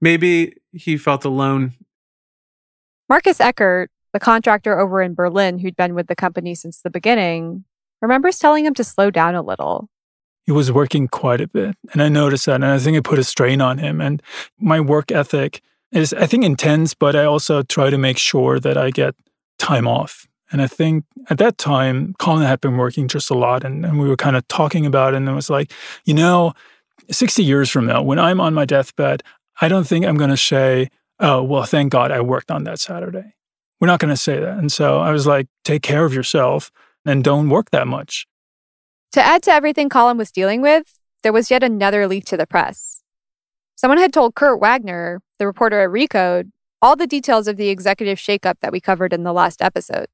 Maybe 0.00 0.56
he 0.72 0.96
felt 0.96 1.24
alone. 1.24 1.74
Marcus 3.08 3.40
Eckert, 3.40 3.90
the 4.12 4.20
contractor 4.20 4.78
over 4.78 5.00
in 5.00 5.14
Berlin 5.14 5.58
who'd 5.58 5.76
been 5.76 5.94
with 5.94 6.08
the 6.08 6.16
company 6.16 6.54
since 6.54 6.80
the 6.80 6.90
beginning, 6.90 7.64
remembers 8.02 8.38
telling 8.38 8.64
him 8.64 8.74
to 8.74 8.84
slow 8.84 9.10
down 9.10 9.34
a 9.34 9.42
little. 9.42 9.88
He 10.44 10.52
was 10.52 10.70
working 10.70 11.08
quite 11.08 11.40
a 11.40 11.48
bit. 11.48 11.76
And 11.92 12.02
I 12.02 12.08
noticed 12.08 12.46
that. 12.46 12.56
And 12.56 12.66
I 12.66 12.78
think 12.78 12.96
it 12.96 13.04
put 13.04 13.18
a 13.18 13.24
strain 13.24 13.60
on 13.60 13.78
him. 13.78 14.00
And 14.00 14.22
my 14.58 14.80
work 14.80 15.10
ethic 15.10 15.60
is, 15.92 16.12
I 16.12 16.26
think, 16.26 16.44
intense, 16.44 16.94
but 16.94 17.16
I 17.16 17.24
also 17.24 17.62
try 17.62 17.90
to 17.90 17.98
make 17.98 18.18
sure 18.18 18.60
that 18.60 18.76
I 18.76 18.90
get 18.90 19.14
time 19.58 19.86
off. 19.86 20.26
And 20.52 20.62
I 20.62 20.66
think 20.68 21.04
at 21.28 21.38
that 21.38 21.58
time, 21.58 22.14
Colin 22.18 22.46
had 22.46 22.60
been 22.60 22.76
working 22.76 23.08
just 23.08 23.30
a 23.30 23.34
lot 23.34 23.64
and, 23.64 23.84
and 23.84 23.98
we 23.98 24.08
were 24.08 24.16
kind 24.16 24.36
of 24.36 24.46
talking 24.48 24.86
about 24.86 25.14
it. 25.14 25.18
And 25.18 25.28
it 25.28 25.32
was 25.32 25.50
like, 25.50 25.72
you 26.04 26.14
know, 26.14 26.52
60 27.10 27.42
years 27.42 27.70
from 27.70 27.86
now, 27.86 28.02
when 28.02 28.18
I'm 28.18 28.40
on 28.40 28.54
my 28.54 28.64
deathbed, 28.64 29.22
I 29.60 29.68
don't 29.68 29.86
think 29.86 30.04
I'm 30.04 30.16
going 30.16 30.30
to 30.30 30.36
say, 30.36 30.88
oh, 31.18 31.42
well, 31.42 31.64
thank 31.64 31.92
God 31.92 32.12
I 32.12 32.20
worked 32.20 32.50
on 32.50 32.64
that 32.64 32.78
Saturday. 32.78 33.34
We're 33.80 33.86
not 33.88 34.00
going 34.00 34.12
to 34.12 34.16
say 34.16 34.38
that. 34.38 34.58
And 34.58 34.70
so 34.70 34.98
I 34.98 35.10
was 35.10 35.26
like, 35.26 35.48
take 35.64 35.82
care 35.82 36.04
of 36.04 36.14
yourself 36.14 36.70
and 37.04 37.22
don't 37.24 37.48
work 37.48 37.70
that 37.70 37.86
much. 37.86 38.26
To 39.12 39.22
add 39.22 39.42
to 39.44 39.52
everything 39.52 39.88
Colin 39.88 40.18
was 40.18 40.30
dealing 40.30 40.60
with, 40.60 40.98
there 41.22 41.32
was 41.32 41.50
yet 41.50 41.62
another 41.62 42.06
leak 42.06 42.24
to 42.26 42.36
the 42.36 42.46
press. 42.46 43.02
Someone 43.76 43.98
had 43.98 44.12
told 44.12 44.34
Kurt 44.34 44.60
Wagner, 44.60 45.20
the 45.38 45.46
reporter 45.46 45.80
at 45.80 45.90
Recode, 45.90 46.50
all 46.82 46.96
the 46.96 47.06
details 47.06 47.48
of 47.48 47.56
the 47.56 47.68
executive 47.68 48.18
shakeup 48.18 48.60
that 48.60 48.72
we 48.72 48.80
covered 48.80 49.12
in 49.12 49.22
the 49.22 49.32
last 49.32 49.62
episode. 49.62 50.06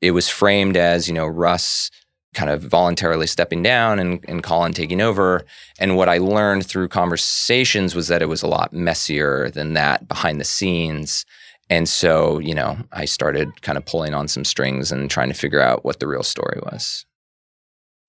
It 0.00 0.10
was 0.10 0.28
framed 0.28 0.76
as, 0.76 1.08
you 1.08 1.14
know, 1.14 1.26
Rus 1.26 1.90
kind 2.34 2.50
of 2.50 2.62
voluntarily 2.62 3.26
stepping 3.26 3.62
down 3.62 3.98
and, 3.98 4.22
and 4.28 4.42
Colin 4.42 4.72
taking 4.72 5.00
over. 5.00 5.44
And 5.78 5.96
what 5.96 6.08
I 6.08 6.18
learned 6.18 6.66
through 6.66 6.88
conversations 6.88 7.94
was 7.94 8.08
that 8.08 8.22
it 8.22 8.28
was 8.28 8.42
a 8.42 8.48
lot 8.48 8.72
messier 8.72 9.50
than 9.50 9.74
that 9.74 10.08
behind 10.08 10.40
the 10.40 10.44
scenes. 10.44 11.24
And 11.70 11.88
so, 11.88 12.40
you 12.40 12.54
know, 12.54 12.76
I 12.92 13.04
started 13.04 13.62
kind 13.62 13.78
of 13.78 13.86
pulling 13.86 14.14
on 14.14 14.28
some 14.28 14.44
strings 14.44 14.92
and 14.92 15.08
trying 15.08 15.28
to 15.28 15.34
figure 15.34 15.60
out 15.60 15.84
what 15.84 16.00
the 16.00 16.06
real 16.06 16.24
story 16.24 16.60
was. 16.62 17.06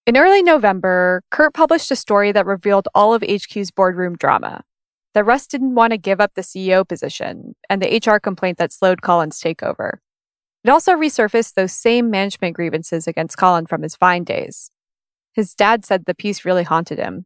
In 0.05 0.17
early 0.17 0.43
November, 0.43 1.23
Kurt 1.31 1.53
published 1.53 1.89
a 1.89 1.95
story 1.95 2.31
that 2.31 2.45
revealed 2.45 2.87
all 2.93 3.13
of 3.13 3.23
HQ's 3.23 3.71
boardroom 3.71 4.15
drama 4.17 4.63
that 5.15 5.25
Rus 5.25 5.47
didn't 5.47 5.75
want 5.75 5.91
to 5.91 5.97
give 5.97 6.21
up 6.21 6.33
the 6.35 6.41
CEO 6.41 6.87
position 6.87 7.55
and 7.69 7.81
the 7.81 8.01
HR 8.05 8.19
complaint 8.19 8.57
that 8.59 8.73
slowed 8.73 9.01
Colin's 9.01 9.41
takeover. 9.41 9.99
It 10.63 10.69
also 10.69 10.91
resurfaced 10.91 11.53
those 11.53 11.71
same 11.71 12.11
management 12.11 12.55
grievances 12.55 13.07
against 13.07 13.37
Colin 13.37 13.65
from 13.65 13.81
his 13.81 13.95
Vine 13.95 14.25
days. 14.25 14.71
His 15.33 15.55
dad 15.55 15.85
said 15.85 16.05
the 16.05 16.13
piece 16.13 16.43
really 16.43 16.63
haunted 16.63 16.99
him. 16.99 17.25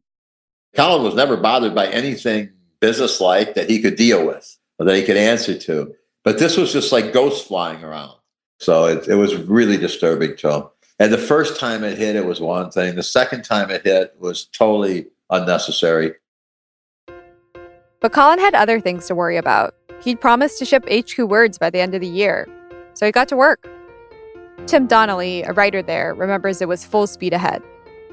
Colin 0.76 1.02
was 1.02 1.16
never 1.16 1.36
bothered 1.36 1.74
by 1.74 1.88
anything 1.88 2.50
business-like 2.78 3.54
that 3.54 3.68
he 3.68 3.82
could 3.82 3.96
deal 3.96 4.24
with 4.24 4.56
or 4.78 4.86
that 4.86 4.96
he 4.96 5.02
could 5.02 5.16
answer 5.16 5.58
to. 5.58 5.92
But 6.22 6.38
this 6.38 6.56
was 6.56 6.72
just 6.72 6.92
like 6.92 7.12
ghosts 7.12 7.46
flying 7.46 7.82
around. 7.82 8.14
So 8.58 8.84
it, 8.84 9.08
it 9.08 9.16
was 9.16 9.34
really 9.34 9.76
disturbing 9.76 10.36
to 10.38 10.52
him. 10.52 10.64
And 11.00 11.12
the 11.12 11.18
first 11.18 11.58
time 11.58 11.82
it 11.82 11.98
hit, 11.98 12.14
it 12.14 12.26
was 12.26 12.40
one 12.40 12.70
thing. 12.70 12.94
The 12.94 13.02
second 13.02 13.42
time 13.42 13.70
it 13.70 13.84
hit 13.84 14.14
was 14.20 14.44
totally 14.44 15.06
unnecessary. 15.30 16.14
But 18.00 18.12
Colin 18.12 18.38
had 18.38 18.54
other 18.54 18.80
things 18.80 19.06
to 19.06 19.14
worry 19.14 19.36
about. 19.36 19.74
He'd 20.02 20.20
promised 20.20 20.58
to 20.58 20.64
ship 20.64 20.88
HQ 20.90 21.18
Words 21.18 21.58
by 21.58 21.68
the 21.70 21.80
end 21.80 21.94
of 21.94 22.00
the 22.00 22.08
year, 22.08 22.48
so 22.94 23.04
he 23.04 23.12
got 23.12 23.28
to 23.28 23.36
work. 23.36 23.68
Tim 24.66 24.86
Donnelly, 24.86 25.42
a 25.42 25.52
writer 25.52 25.82
there, 25.82 26.14
remembers 26.14 26.62
it 26.62 26.68
was 26.68 26.84
full 26.84 27.06
speed 27.06 27.32
ahead. 27.32 27.62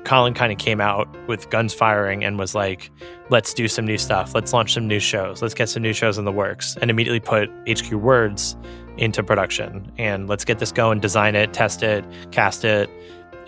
Colin 0.04 0.34
kind 0.34 0.52
of 0.52 0.58
came 0.58 0.80
out 0.80 1.08
with 1.28 1.50
guns 1.50 1.74
firing 1.74 2.24
and 2.24 2.40
was 2.40 2.56
like, 2.56 2.90
let's 3.30 3.54
do 3.54 3.68
some 3.68 3.86
new 3.86 3.98
stuff. 3.98 4.34
Let's 4.34 4.54
launch 4.54 4.74
some 4.74 4.88
new 4.88 5.00
shows. 5.00 5.42
Let's 5.42 5.54
get 5.54 5.68
some 5.68 5.84
new 5.84 5.92
shows 5.92 6.18
in 6.18 6.24
the 6.24 6.32
works. 6.32 6.78
And 6.82 6.90
immediately 6.90 7.20
put 7.20 7.50
HQ 7.68 7.92
Words 7.94 8.56
into 8.98 9.22
production. 9.22 9.92
And 9.98 10.30
let's 10.30 10.46
get 10.46 10.60
this 10.60 10.72
going, 10.72 11.00
design 11.02 11.36
it, 11.36 11.54
test 11.54 11.84
it, 11.84 12.06
cast 12.32 12.64
it, 12.64 12.90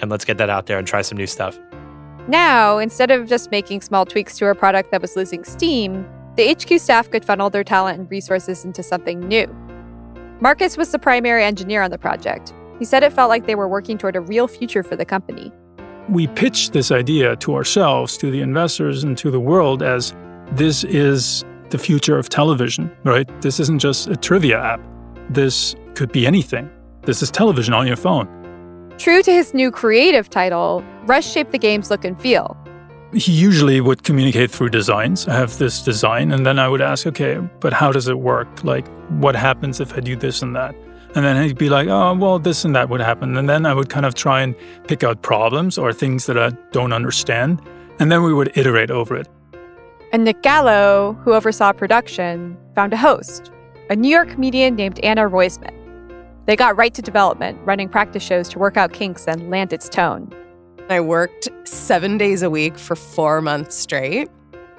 and 0.01 0.11
let's 0.11 0.25
get 0.25 0.37
that 0.37 0.49
out 0.49 0.65
there 0.65 0.77
and 0.77 0.85
try 0.85 1.01
some 1.01 1.17
new 1.17 1.27
stuff. 1.27 1.57
Now, 2.27 2.77
instead 2.77 3.09
of 3.09 3.27
just 3.27 3.51
making 3.51 3.81
small 3.81 4.05
tweaks 4.05 4.37
to 4.37 4.47
a 4.47 4.55
product 4.55 4.91
that 4.91 5.01
was 5.01 5.15
losing 5.15 5.43
steam, 5.43 6.05
the 6.39 6.53
HQ 6.53 6.79
staff 6.79 7.11
could 7.11 7.25
funnel 7.25 7.49
their 7.49 7.65
talent 7.65 7.99
and 7.99 8.09
resources 8.09 8.63
into 8.63 8.81
something 8.81 9.19
new. 9.19 9.45
Marcus 10.39 10.77
was 10.77 10.89
the 10.89 10.97
primary 10.97 11.43
engineer 11.43 11.81
on 11.81 11.91
the 11.91 11.97
project. 11.97 12.53
He 12.79 12.85
said 12.85 13.03
it 13.03 13.11
felt 13.11 13.27
like 13.27 13.45
they 13.45 13.55
were 13.55 13.67
working 13.67 13.97
toward 13.97 14.15
a 14.15 14.21
real 14.21 14.47
future 14.47 14.81
for 14.81 14.95
the 14.95 15.03
company. 15.03 15.51
We 16.07 16.27
pitched 16.27 16.71
this 16.71 16.91
idea 16.91 17.35
to 17.35 17.55
ourselves, 17.55 18.15
to 18.19 18.31
the 18.31 18.39
investors, 18.39 19.03
and 19.03 19.17
to 19.17 19.29
the 19.29 19.39
world 19.39 19.83
as 19.83 20.15
this 20.53 20.85
is 20.85 21.43
the 21.71 21.77
future 21.77 22.17
of 22.17 22.29
television, 22.29 22.89
right? 23.03 23.27
This 23.41 23.59
isn't 23.59 23.79
just 23.79 24.07
a 24.07 24.15
trivia 24.15 24.61
app. 24.61 24.79
This 25.29 25.75
could 25.93 26.13
be 26.13 26.25
anything. 26.25 26.71
This 27.01 27.21
is 27.21 27.29
television 27.31 27.73
on 27.73 27.85
your 27.85 27.97
phone. 27.97 28.29
True 28.97 29.21
to 29.23 29.31
his 29.31 29.53
new 29.53 29.71
creative 29.71 30.29
title, 30.29 30.85
Rus 31.03 31.29
shaped 31.29 31.51
the 31.51 31.59
game's 31.59 31.91
look 31.91 32.05
and 32.05 32.17
feel. 32.17 32.55
He 33.13 33.31
usually 33.31 33.81
would 33.81 34.03
communicate 34.03 34.51
through 34.51 34.69
designs. 34.69 35.27
I 35.27 35.33
have 35.33 35.57
this 35.57 35.81
design, 35.81 36.31
and 36.31 36.45
then 36.45 36.59
I 36.59 36.67
would 36.67 36.81
ask, 36.81 37.07
okay, 37.07 37.39
but 37.59 37.73
how 37.73 37.91
does 37.91 38.07
it 38.07 38.19
work? 38.19 38.63
Like, 38.63 38.87
what 39.19 39.35
happens 39.35 39.79
if 39.79 39.95
I 39.95 39.99
do 39.99 40.15
this 40.15 40.43
and 40.43 40.55
that? 40.55 40.75
And 41.15 41.25
then 41.25 41.43
he'd 41.43 41.57
be 41.57 41.69
like, 41.69 41.87
oh, 41.87 42.13
well, 42.13 42.37
this 42.37 42.65
and 42.65 42.75
that 42.75 42.89
would 42.89 43.01
happen. 43.01 43.35
And 43.35 43.49
then 43.49 43.65
I 43.65 43.73
would 43.73 43.89
kind 43.89 44.05
of 44.05 44.13
try 44.13 44.41
and 44.41 44.55
pick 44.87 45.03
out 45.03 45.23
problems 45.23 45.79
or 45.79 45.91
things 45.91 46.27
that 46.27 46.37
I 46.37 46.51
don't 46.71 46.93
understand. 46.93 47.61
And 47.99 48.11
then 48.11 48.21
we 48.21 48.31
would 48.31 48.55
iterate 48.55 48.91
over 48.91 49.15
it. 49.15 49.27
And 50.11 50.23
Nick 50.23 50.43
Gallo, 50.43 51.13
who 51.23 51.33
oversaw 51.33 51.73
production, 51.73 52.57
found 52.75 52.93
a 52.93 52.97
host, 52.97 53.51
a 53.89 53.95
New 53.95 54.09
York 54.09 54.29
comedian 54.29 54.75
named 54.75 54.99
Anna 54.99 55.27
Roisman. 55.27 55.73
They 56.45 56.55
got 56.55 56.77
right 56.77 56.93
to 56.93 57.01
development, 57.01 57.59
running 57.65 57.89
practice 57.89 58.23
shows 58.23 58.49
to 58.49 58.59
work 58.59 58.77
out 58.77 58.93
kinks 58.93 59.27
and 59.27 59.49
land 59.49 59.73
its 59.73 59.89
tone. 59.89 60.31
I 60.89 60.99
worked 60.99 61.47
seven 61.65 62.17
days 62.17 62.41
a 62.41 62.49
week 62.49 62.75
for 62.75 62.95
four 62.95 63.41
months 63.41 63.75
straight. 63.75 64.27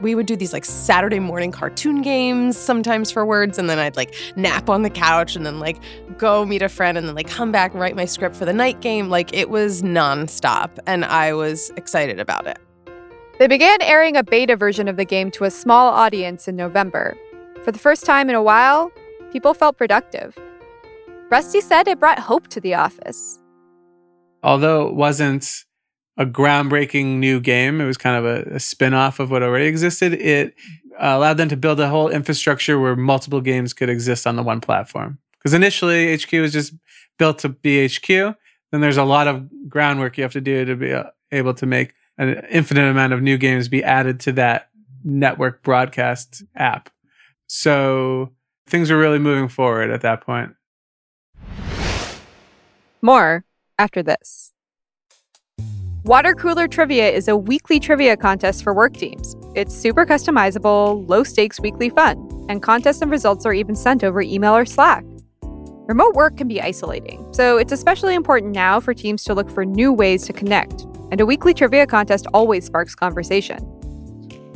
We 0.01 0.17
would 0.17 0.27
do 0.27 0.35
these 0.35 0.53
like 0.53 0.65
Saturday 0.65 1.21
morning 1.21 1.53
cartoon 1.53 2.03
games 2.03 2.57
sometimes 2.57 3.13
for 3.13 3.25
words, 3.25 3.59
and 3.59 3.71
then 3.71 3.79
I'd 3.79 3.97
like 3.97 4.13
nap 4.35 4.69
on 4.69 4.83
the 4.83 4.91
couch 4.91 5.37
and 5.37 5.47
then 5.47 5.61
like 5.61 5.77
go 6.19 6.45
meet 6.45 6.63
a 6.63 6.69
friend 6.69 6.99
and 6.99 7.07
then 7.07 7.15
like 7.15 7.29
come 7.29 7.53
back 7.53 7.73
and 7.73 7.81
write 7.81 7.95
my 7.95 8.07
script 8.07 8.35
for 8.35 8.45
the 8.45 8.53
night 8.53 8.81
game. 8.81 9.09
Like 9.09 9.33
it 9.33 9.51
was 9.51 9.83
nonstop, 9.83 10.79
and 10.85 11.05
I 11.05 11.33
was 11.33 11.71
excited 11.77 12.19
about 12.19 12.45
it. 12.49 12.59
They 13.39 13.47
began 13.47 13.81
airing 13.83 14.17
a 14.17 14.25
beta 14.25 14.57
version 14.57 14.89
of 14.89 14.97
the 14.97 15.05
game 15.05 15.31
to 15.33 15.45
a 15.45 15.51
small 15.51 15.93
audience 15.93 16.49
in 16.49 16.57
November. 16.57 17.17
For 17.63 17.71
the 17.71 17.79
first 17.79 18.05
time 18.05 18.29
in 18.29 18.35
a 18.35 18.43
while, 18.43 18.91
people 19.33 19.55
felt 19.55 19.79
productive. 19.79 20.37
Rusty 21.31 21.61
said 21.61 21.87
it 21.87 22.01
brought 22.01 22.19
hope 22.19 22.49
to 22.49 22.61
the 22.61 22.75
office. 22.75 23.39
Although 24.43 24.89
it 24.89 24.95
wasn't 24.95 25.65
a 26.17 26.27
groundbreaking 26.27 27.19
new 27.19 27.41
game, 27.41 27.81
it 27.81 27.87
was 27.87 27.97
kind 27.97 28.17
of 28.17 28.25
a, 28.25 28.57
a 28.57 28.61
spin 28.61 28.95
off 28.95 29.21
of 29.21 29.31
what 29.31 29.43
already 29.43 29.67
existed. 29.67 30.13
It 30.15 30.55
uh, 30.93 31.15
allowed 31.17 31.39
them 31.39 31.49
to 31.49 31.57
build 31.57 31.81
a 31.81 31.89
whole 31.89 32.09
infrastructure 32.09 32.79
where 32.79 32.97
multiple 32.97 33.41
games 33.41 33.73
could 33.73 33.89
exist 33.89 34.27
on 34.27 34.37
the 34.37 34.43
one 34.43 34.61
platform. 34.61 35.19
Because 35.39 35.55
initially, 35.55 36.15
HQ 36.17 36.33
was 36.33 36.53
just 36.53 36.75
built 37.19 37.39
to 37.41 37.49
be 37.49 37.89
HQ. 37.89 38.09
Then 38.09 38.81
there's 38.81 38.99
a 38.99 39.05
lot 39.05 39.27
of 39.27 39.49
groundwork 39.69 40.19
you 40.19 40.23
have 40.23 40.33
to 40.33 40.41
do 40.41 40.65
to 40.65 40.77
be 40.77 40.93
uh, 40.93 41.05
able 41.33 41.55
to 41.55 41.67
make 41.67 41.95
an 42.19 42.45
infinite 42.51 42.89
amount 42.89 43.13
of 43.13 43.23
new 43.23 43.39
games 43.39 43.69
be 43.69 43.83
added 43.83 44.21
to 44.21 44.33
that 44.33 44.69
network 45.03 45.63
broadcast 45.63 46.43
app. 46.55 46.91
So 47.47 48.33
things 48.67 48.91
were 48.91 48.99
really 48.99 49.19
moving 49.19 49.49
forward 49.49 49.91
at 49.91 50.03
that 50.03 50.21
point. 50.21 50.55
More 53.03 53.45
after 53.79 54.03
this. 54.03 54.53
Water 56.05 56.35
Cooler 56.35 56.67
Trivia 56.67 57.11
is 57.11 57.29
a 57.29 57.37
weekly 57.37 57.79
trivia 57.79 58.17
contest 58.17 58.63
for 58.63 58.73
work 58.73 58.95
teams. 58.95 59.37
It's 59.55 59.75
super 59.75 60.07
customizable, 60.07 61.07
low 61.07 61.23
stakes 61.23 61.61
weekly 61.61 61.91
fun, 61.91 62.47
and 62.49 62.63
contests 62.63 63.03
and 63.03 63.11
results 63.11 63.45
are 63.45 63.53
even 63.53 63.77
sent 63.77 64.03
over 64.03 64.23
email 64.23 64.57
or 64.57 64.65
Slack. 64.65 65.05
Remote 65.43 66.15
work 66.15 66.39
can 66.39 66.49
be 66.49 66.59
isolating, 66.63 67.31
so 67.35 67.59
it's 67.59 67.71
especially 67.71 68.15
important 68.15 68.55
now 68.55 68.81
for 68.81 68.95
teams 68.95 69.25
to 69.25 69.35
look 69.35 69.51
for 69.51 69.67
new 69.67 69.93
ways 69.93 70.25
to 70.25 70.33
connect, 70.33 70.87
and 71.13 71.21
a 71.21 71.27
weekly 71.27 71.53
trivia 71.53 71.87
contest 71.87 72.27
always 72.33 72.65
sparks 72.65 72.95
conversation. 72.95 73.59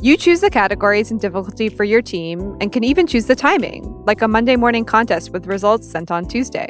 You 0.01 0.17
choose 0.17 0.41
the 0.41 0.49
categories 0.49 1.11
and 1.11 1.21
difficulty 1.21 1.69
for 1.69 1.83
your 1.83 2.01
team 2.01 2.57
and 2.59 2.73
can 2.73 2.83
even 2.83 3.05
choose 3.05 3.27
the 3.27 3.35
timing, 3.35 4.03
like 4.05 4.23
a 4.23 4.27
Monday 4.27 4.55
morning 4.55 4.83
contest 4.83 5.29
with 5.29 5.45
results 5.45 5.87
sent 5.87 6.09
on 6.09 6.25
Tuesday. 6.25 6.69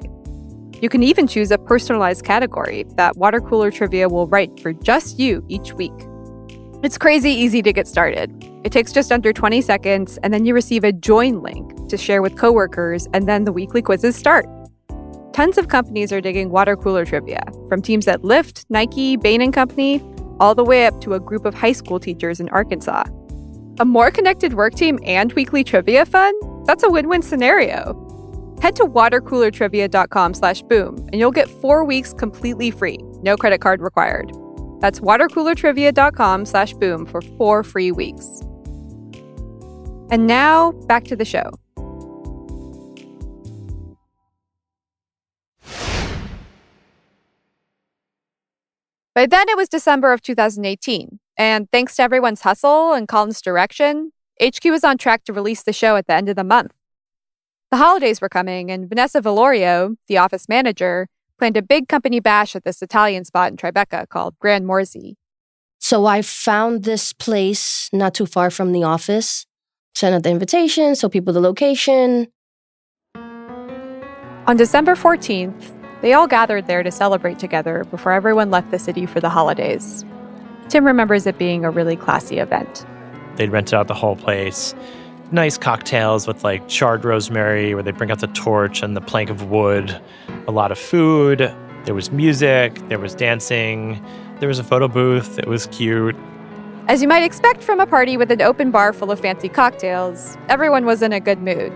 You 0.82 0.90
can 0.90 1.04
even 1.04 1.26
choose 1.26 1.52
a 1.52 1.58
personalized 1.58 2.26
category 2.26 2.84
that 2.96 3.16
Water 3.16 3.40
Cooler 3.40 3.72
Trivia 3.72 4.10
will 4.10 4.28
write 4.28 4.60
for 4.60 4.74
just 4.74 5.18
you 5.18 5.44
each 5.48 5.74
week. 5.74 5.94
It's 6.84 6.98
crazy 6.98 7.32
easy 7.32 7.62
to 7.62 7.72
get 7.72 7.88
started. 7.88 8.32
It 8.66 8.72
takes 8.72 8.92
just 8.92 9.12
under 9.12 9.32
20 9.32 9.62
seconds, 9.62 10.20
and 10.22 10.34
then 10.34 10.46
you 10.46 10.54
receive 10.54 10.84
a 10.84 10.92
join 10.92 11.42
link 11.42 11.88
to 11.88 11.98
share 11.98 12.22
with 12.22 12.38
coworkers, 12.38 13.08
and 13.14 13.28
then 13.28 13.46
the 13.46 13.54
weekly 13.54 13.82
quizzes 13.82 14.16
start. 14.16 14.46
Tons 15.32 15.58
of 15.58 15.70
companies 15.70 16.12
are 16.12 16.20
digging 16.20 16.50
water 16.50 16.76
cooler 16.76 17.06
trivia, 17.06 17.44
from 17.70 17.82
teams 17.82 18.08
at 18.08 18.22
Lyft, 18.24 18.66
Nike, 18.70 19.16
Bain 19.16 19.42
and 19.42 19.54
Company, 19.54 20.04
all 20.40 20.54
the 20.54 20.64
way 20.64 20.86
up 20.86 21.00
to 21.02 21.14
a 21.14 21.20
group 21.20 21.46
of 21.46 21.54
high 21.54 21.72
school 21.72 22.00
teachers 22.00 22.40
in 22.42 22.50
Arkansas. 22.50 23.06
A 23.80 23.86
more 23.86 24.12
connected 24.12 24.54
work 24.54 24.76
team 24.76 25.00
and 25.04 25.32
weekly 25.34 25.64
trivia 25.64 26.06
fun? 26.06 26.34
That's 26.66 26.84
a 26.84 26.90
win-win 26.90 27.22
scenario. 27.22 28.05
Head 28.62 28.76
to 28.78 28.84
watercoolertrivia.com 28.84 30.34
slash 30.34 30.62
boom 30.64 30.98
and 31.12 31.20
you'll 31.20 31.32
get 31.32 31.50
four 31.50 31.84
weeks 31.84 32.14
completely 32.14 32.72
free, 32.72 32.98
no 33.22 33.38
credit 33.38 33.62
card 33.62 33.82
required. 33.82 34.32
That's 34.80 35.00
watercoolertrivia.com 35.00 36.46
slash 36.46 36.74
boom 36.74 37.06
for 37.06 37.22
four 37.22 37.64
free 37.64 37.92
weeks. 37.92 38.42
And 40.12 40.28
now, 40.28 40.72
back 40.88 41.06
to 41.06 41.16
the 41.16 41.26
show. 41.26 41.52
By 49.16 49.26
then, 49.26 49.48
it 49.48 49.56
was 49.56 49.70
December 49.70 50.12
of 50.12 50.22
2018, 50.22 51.20
and 51.38 51.72
thanks 51.72 51.96
to 51.96 52.04
everyone's 52.04 52.42
hustle 52.42 52.92
and 52.92 53.08
Colin's 53.08 53.42
direction, 53.42 54.12
HQ 54.42 54.66
was 54.66 54.84
on 54.84 54.98
track 54.98 55.24
to 55.24 55.34
release 55.34 55.64
the 55.64 55.72
show 55.72 55.96
at 55.96 56.08
the 56.08 56.14
end 56.14 56.28
of 56.28 56.36
the 56.36 56.44
month. 56.44 56.74
The 57.72 57.78
holidays 57.78 58.22
were 58.22 58.30
coming, 58.30 58.70
and 58.70 58.88
Vanessa 58.88 59.22
Valorio, 59.22 59.96
the 60.08 60.18
office 60.18 60.48
manager, 60.48 61.08
planned 61.38 61.58
a 61.58 61.62
big 61.62 61.88
company 61.88 62.20
bash 62.20 62.56
at 62.56 62.64
this 62.64 62.82
Italian 62.82 63.26
spot 63.26 63.52
in 63.52 63.58
Tribeca 63.58 64.08
called 64.08 64.36
Gran 64.40 64.66
Morsi. 64.66 65.16
So 65.80 66.06
I 66.06 66.22
found 66.22 66.84
this 66.84 67.12
place 67.12 67.90
not 67.92 68.14
too 68.14 68.26
far 68.26 68.50
from 68.50 68.72
the 68.72 68.84
office, 68.84 69.46
sent 69.94 70.16
out 70.16 70.24
the 70.24 70.30
invitation, 70.30 70.96
so 70.96 71.10
people 71.10 71.34
the 71.34 71.42
location. 71.42 72.28
On 74.48 74.56
December 74.56 74.96
14th, 74.96 75.72
they 76.02 76.14
all 76.14 76.28
gathered 76.28 76.68
there 76.68 76.84
to 76.84 76.92
celebrate 76.92 77.40
together 77.40 77.84
before 77.86 78.12
everyone 78.12 78.52
left 78.52 78.70
the 78.72 78.80
city 78.80 79.06
for 79.06 79.20
the 79.20 79.30
holidays. 79.30 80.06
Tim 80.70 80.86
remembers 80.86 81.26
it 81.26 81.38
being 81.38 81.66
a 81.66 81.72
really 81.72 81.96
classy 81.96 82.38
event. 82.38 82.86
They'd 83.38 83.52
rented 83.52 83.74
out 83.74 83.88
the 83.88 83.96
whole 83.96 84.16
place. 84.16 84.74
Nice 85.32 85.58
cocktails 85.58 86.28
with 86.28 86.44
like 86.44 86.68
charred 86.68 87.04
rosemary, 87.04 87.74
where 87.74 87.84
they 87.84 87.92
bring 87.92 88.12
out 88.12 88.20
the 88.20 88.28
torch 88.28 88.84
and 88.84 88.96
the 88.96 89.02
plank 89.02 89.30
of 89.30 89.50
wood. 89.50 90.00
A 90.48 90.52
lot 90.52 90.72
of 90.72 90.78
food. 90.78 91.54
There 91.86 91.96
was 91.96 92.12
music. 92.12 92.76
There 92.90 93.00
was 93.00 93.16
dancing. 93.16 94.04
There 94.40 94.48
was 94.48 94.60
a 94.60 94.64
photo 94.64 94.88
booth. 94.88 95.40
It 95.40 95.48
was 95.48 95.68
cute. 95.68 96.16
As 96.88 97.02
you 97.02 97.08
might 97.08 97.24
expect 97.24 97.64
from 97.64 97.80
a 97.80 97.88
party 97.88 98.18
with 98.18 98.30
an 98.30 98.42
open 98.42 98.70
bar 98.70 98.94
full 98.94 99.10
of 99.10 99.20
fancy 99.20 99.50
cocktails, 99.50 100.38
everyone 100.50 100.86
was 100.86 101.02
in 101.02 101.12
a 101.12 101.20
good 101.20 101.42
mood. 101.42 101.74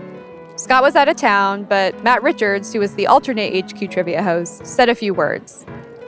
Scott 0.54 0.82
was 0.82 0.94
out 0.94 1.08
of 1.08 1.16
town, 1.16 1.64
but 1.64 2.00
Matt 2.04 2.22
Richards, 2.22 2.72
who 2.72 2.78
was 2.78 2.94
the 2.94 3.08
alternate 3.08 3.72
HQ 3.72 3.90
trivia 3.90 4.22
host, 4.22 4.64
said 4.64 4.88
a 4.88 4.94
few 4.94 5.12
words. 5.12 5.64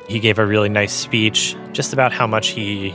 He 0.08 0.20
gave 0.20 0.38
a 0.38 0.46
really 0.46 0.68
nice 0.68 0.92
speech 0.92 1.56
just 1.72 1.92
about 1.92 2.12
how 2.12 2.26
much 2.26 2.48
he 2.48 2.94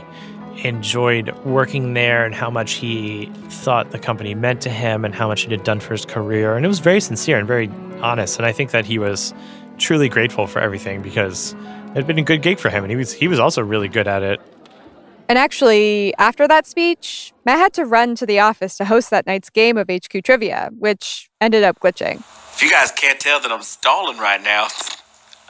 enjoyed 0.64 1.30
working 1.44 1.94
there 1.94 2.24
and 2.24 2.34
how 2.34 2.50
much 2.50 2.72
he 2.72 3.26
thought 3.48 3.90
the 3.90 3.98
company 3.98 4.34
meant 4.34 4.60
to 4.62 4.70
him 4.70 5.04
and 5.04 5.14
how 5.14 5.28
much 5.28 5.44
it 5.44 5.50
had 5.50 5.64
done 5.64 5.80
for 5.80 5.94
his 5.94 6.04
career. 6.04 6.56
And 6.56 6.64
it 6.64 6.68
was 6.68 6.80
very 6.80 7.00
sincere 7.00 7.38
and 7.38 7.46
very 7.46 7.70
honest. 8.00 8.38
And 8.38 8.46
I 8.46 8.52
think 8.52 8.70
that 8.72 8.84
he 8.84 8.98
was 8.98 9.32
truly 9.78 10.08
grateful 10.08 10.46
for 10.46 10.60
everything 10.60 11.02
because 11.02 11.52
it 11.52 11.96
had 11.96 12.06
been 12.06 12.18
a 12.18 12.22
good 12.22 12.42
gig 12.42 12.58
for 12.58 12.70
him. 12.70 12.84
And 12.84 12.90
he 12.90 12.96
was 12.96 13.12
he 13.12 13.28
was 13.28 13.38
also 13.38 13.62
really 13.62 13.88
good 13.88 14.08
at 14.08 14.22
it. 14.22 14.40
And 15.28 15.36
actually, 15.36 16.14
after 16.16 16.48
that 16.48 16.66
speech, 16.66 17.34
Matt 17.44 17.58
had 17.58 17.74
to 17.74 17.84
run 17.84 18.14
to 18.14 18.24
the 18.24 18.40
office 18.40 18.78
to 18.78 18.86
host 18.86 19.10
that 19.10 19.26
night's 19.26 19.50
game 19.50 19.76
of 19.76 19.88
HQ 19.90 20.24
Trivia, 20.24 20.70
which 20.78 21.28
ended 21.38 21.64
up 21.64 21.78
glitching. 21.80 22.20
If 22.54 22.62
you 22.62 22.70
guys 22.70 22.90
can't 22.90 23.20
tell 23.20 23.38
that 23.40 23.52
I'm 23.52 23.62
stalling 23.62 24.16
right 24.16 24.42
now, 24.42 24.68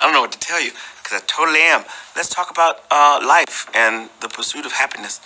I 0.01 0.05
don't 0.05 0.13
know 0.13 0.21
what 0.21 0.33
to 0.33 0.39
tell 0.39 0.61
you, 0.61 0.73
because 1.09 1.23
I 1.23 1.27
totally 1.27 1.61
am. 1.61 1.85
Let's 2.17 2.29
talk 2.29 2.51
about 2.51 2.81
uh, 2.91 3.21
life 3.27 3.71
and 3.75 4.11
the 4.21 4.29
pursuit 4.29 4.67
of 4.67 4.73
happiness. 4.73 5.21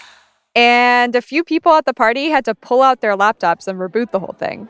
And 0.54 1.16
a 1.16 1.22
few 1.22 1.44
people 1.44 1.72
at 1.72 1.86
the 1.86 1.94
party 1.94 2.28
had 2.28 2.44
to 2.44 2.54
pull 2.54 2.82
out 2.82 3.00
their 3.00 3.16
laptops 3.16 3.66
and 3.66 3.78
reboot 3.78 4.10
the 4.10 4.20
whole 4.20 4.34
thing. 4.38 4.68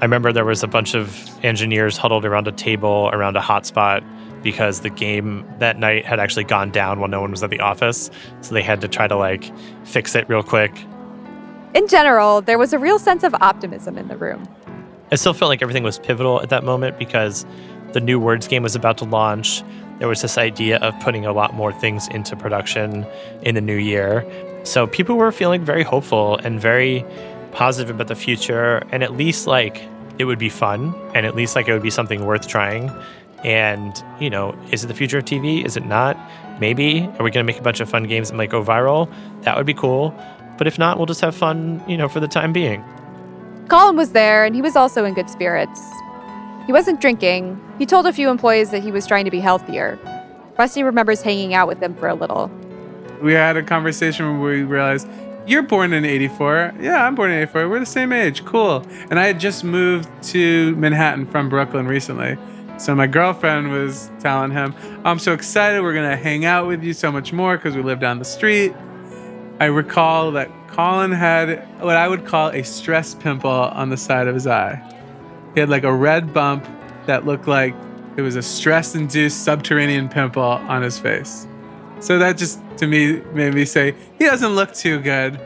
I 0.00 0.04
remember 0.04 0.32
there 0.32 0.44
was 0.44 0.62
a 0.62 0.68
bunch 0.68 0.94
of 0.94 1.28
engineers 1.44 1.96
huddled 1.96 2.24
around 2.24 2.46
a 2.46 2.52
table 2.52 3.10
around 3.12 3.36
a 3.36 3.40
hotspot 3.40 4.04
because 4.42 4.80
the 4.82 4.90
game 4.90 5.44
that 5.58 5.76
night 5.76 6.06
had 6.06 6.20
actually 6.20 6.44
gone 6.44 6.70
down 6.70 7.00
while 7.00 7.08
no 7.08 7.20
one 7.20 7.32
was 7.32 7.42
at 7.42 7.50
the 7.50 7.58
office. 7.58 8.08
So 8.40 8.54
they 8.54 8.62
had 8.62 8.80
to 8.82 8.88
try 8.88 9.08
to 9.08 9.16
like 9.16 9.52
fix 9.84 10.14
it 10.14 10.28
real 10.28 10.44
quick. 10.44 10.72
In 11.74 11.88
general, 11.88 12.40
there 12.40 12.58
was 12.58 12.72
a 12.72 12.78
real 12.78 13.00
sense 13.00 13.24
of 13.24 13.34
optimism 13.40 13.98
in 13.98 14.06
the 14.06 14.16
room. 14.16 14.48
I 15.10 15.16
still 15.16 15.34
felt 15.34 15.48
like 15.48 15.62
everything 15.62 15.82
was 15.82 15.98
pivotal 15.98 16.40
at 16.40 16.48
that 16.50 16.62
moment 16.62 16.98
because 16.98 17.44
the 17.92 18.00
new 18.00 18.20
words 18.20 18.46
game 18.46 18.62
was 18.62 18.76
about 18.76 18.98
to 18.98 19.04
launch. 19.04 19.64
There 19.98 20.08
was 20.08 20.22
this 20.22 20.38
idea 20.38 20.78
of 20.78 20.98
putting 21.00 21.26
a 21.26 21.32
lot 21.32 21.54
more 21.54 21.72
things 21.72 22.08
into 22.08 22.36
production 22.36 23.06
in 23.42 23.54
the 23.54 23.60
new 23.60 23.76
year. 23.76 24.24
So 24.64 24.86
people 24.86 25.16
were 25.16 25.32
feeling 25.32 25.64
very 25.64 25.82
hopeful 25.82 26.36
and 26.38 26.60
very 26.60 27.04
positive 27.52 27.94
about 27.94 28.08
the 28.08 28.14
future 28.14 28.82
and 28.92 29.02
at 29.02 29.16
least 29.16 29.46
like 29.46 29.82
it 30.18 30.24
would 30.24 30.38
be 30.38 30.48
fun 30.48 30.94
and 31.14 31.24
at 31.26 31.34
least 31.34 31.56
like 31.56 31.68
it 31.68 31.72
would 31.72 31.82
be 31.82 31.90
something 31.90 32.26
worth 32.26 32.46
trying. 32.46 32.90
And, 33.44 34.02
you 34.20 34.30
know, 34.30 34.56
is 34.72 34.84
it 34.84 34.88
the 34.88 34.94
future 34.94 35.18
of 35.18 35.24
TV? 35.24 35.64
Is 35.64 35.76
it 35.76 35.86
not? 35.86 36.16
Maybe. 36.60 37.02
Are 37.18 37.24
we 37.24 37.30
going 37.30 37.44
to 37.44 37.44
make 37.44 37.58
a 37.58 37.62
bunch 37.62 37.80
of 37.80 37.88
fun 37.88 38.04
games 38.04 38.30
that 38.30 38.36
might 38.36 38.50
go 38.50 38.62
viral? 38.62 39.12
That 39.42 39.56
would 39.56 39.66
be 39.66 39.74
cool. 39.74 40.14
But 40.58 40.66
if 40.66 40.78
not, 40.78 40.96
we'll 40.96 41.06
just 41.06 41.20
have 41.20 41.36
fun, 41.36 41.82
you 41.86 41.96
know, 41.96 42.08
for 42.08 42.18
the 42.18 42.26
time 42.26 42.52
being. 42.52 42.84
Colin 43.68 43.96
was 43.96 44.10
there 44.10 44.44
and 44.44 44.54
he 44.54 44.62
was 44.62 44.74
also 44.74 45.04
in 45.04 45.14
good 45.14 45.30
spirits. 45.30 45.80
He 46.68 46.72
wasn't 46.72 47.00
drinking. 47.00 47.58
He 47.78 47.86
told 47.86 48.06
a 48.06 48.12
few 48.12 48.28
employees 48.28 48.72
that 48.72 48.82
he 48.82 48.92
was 48.92 49.06
trying 49.06 49.24
to 49.24 49.30
be 49.30 49.40
healthier. 49.40 49.98
Rusty 50.58 50.82
remembers 50.82 51.22
hanging 51.22 51.54
out 51.54 51.66
with 51.66 51.80
them 51.80 51.94
for 51.94 52.08
a 52.08 52.14
little. 52.14 52.50
We 53.22 53.32
had 53.32 53.56
a 53.56 53.62
conversation 53.62 54.38
where 54.38 54.50
we 54.50 54.64
realized, 54.64 55.08
you're 55.46 55.62
born 55.62 55.94
in 55.94 56.04
84. 56.04 56.74
Yeah, 56.78 57.06
I'm 57.06 57.14
born 57.14 57.30
in 57.30 57.38
84. 57.38 57.70
We're 57.70 57.80
the 57.80 57.86
same 57.86 58.12
age. 58.12 58.44
Cool. 58.44 58.84
And 59.08 59.18
I 59.18 59.26
had 59.26 59.40
just 59.40 59.64
moved 59.64 60.10
to 60.24 60.76
Manhattan 60.76 61.24
from 61.24 61.48
Brooklyn 61.48 61.86
recently. 61.86 62.36
So 62.76 62.94
my 62.94 63.06
girlfriend 63.06 63.72
was 63.72 64.10
telling 64.20 64.50
him, 64.50 64.74
I'm 65.06 65.18
so 65.18 65.32
excited. 65.32 65.80
We're 65.80 65.94
going 65.94 66.10
to 66.10 66.18
hang 66.18 66.44
out 66.44 66.66
with 66.66 66.84
you 66.84 66.92
so 66.92 67.10
much 67.10 67.32
more 67.32 67.56
because 67.56 67.76
we 67.76 67.82
live 67.82 67.98
down 67.98 68.18
the 68.18 68.26
street. 68.26 68.74
I 69.58 69.64
recall 69.64 70.32
that 70.32 70.50
Colin 70.68 71.12
had 71.12 71.66
what 71.80 71.96
I 71.96 72.08
would 72.08 72.26
call 72.26 72.50
a 72.50 72.62
stress 72.62 73.14
pimple 73.14 73.50
on 73.50 73.88
the 73.88 73.96
side 73.96 74.28
of 74.28 74.34
his 74.34 74.46
eye. 74.46 74.96
He 75.58 75.60
had 75.60 75.70
like 75.70 75.82
a 75.82 75.92
red 75.92 76.32
bump 76.32 76.64
that 77.06 77.26
looked 77.26 77.48
like 77.48 77.74
it 78.16 78.22
was 78.22 78.36
a 78.36 78.42
stress 78.42 78.94
induced 78.94 79.42
subterranean 79.42 80.08
pimple 80.08 80.40
on 80.40 80.82
his 80.82 81.00
face. 81.00 81.48
So 81.98 82.16
that 82.20 82.38
just 82.38 82.60
to 82.76 82.86
me 82.86 83.22
made 83.32 83.54
me 83.54 83.64
say, 83.64 83.96
he 84.20 84.24
doesn't 84.24 84.54
look 84.54 84.72
too 84.72 85.00
good. 85.00 85.40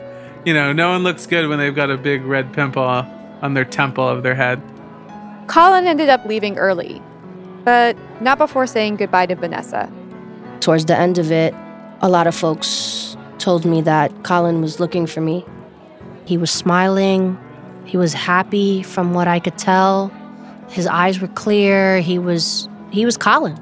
You 0.45 0.53
know, 0.53 0.71
no 0.71 0.91
one 0.91 1.01
looks 1.01 1.25
good 1.25 1.47
when 1.49 1.57
they've 1.57 1.73
got 1.73 1.89
a 1.89 1.97
big 1.97 2.21
red 2.25 2.53
pimple 2.53 2.83
on 2.83 3.55
their 3.55 3.65
temple 3.65 4.07
of 4.07 4.21
their 4.21 4.35
head. 4.35 4.61
Colin 5.47 5.87
ended 5.87 6.09
up 6.09 6.23
leaving 6.25 6.59
early, 6.59 7.01
but 7.63 7.97
not 8.21 8.37
before 8.37 8.67
saying 8.67 8.97
goodbye 8.97 9.25
to 9.25 9.33
Vanessa. 9.33 9.91
Towards 10.59 10.85
the 10.85 10.95
end 10.95 11.17
of 11.17 11.31
it, 11.31 11.55
a 12.01 12.07
lot 12.07 12.27
of 12.27 12.35
folks 12.35 13.17
told 13.39 13.65
me 13.65 13.81
that 13.81 14.11
Colin 14.23 14.61
was 14.61 14.79
looking 14.79 15.07
for 15.07 15.21
me. 15.21 15.43
He 16.25 16.37
was 16.37 16.51
smiling, 16.51 17.35
he 17.85 17.97
was 17.97 18.13
happy 18.13 18.83
from 18.83 19.13
what 19.13 19.27
I 19.27 19.39
could 19.39 19.57
tell. 19.57 20.11
His 20.69 20.87
eyes 20.87 21.19
were 21.19 21.27
clear. 21.27 21.99
He 21.99 22.17
was 22.17 22.67
he 22.91 23.05
was 23.05 23.17
Colin. 23.17 23.59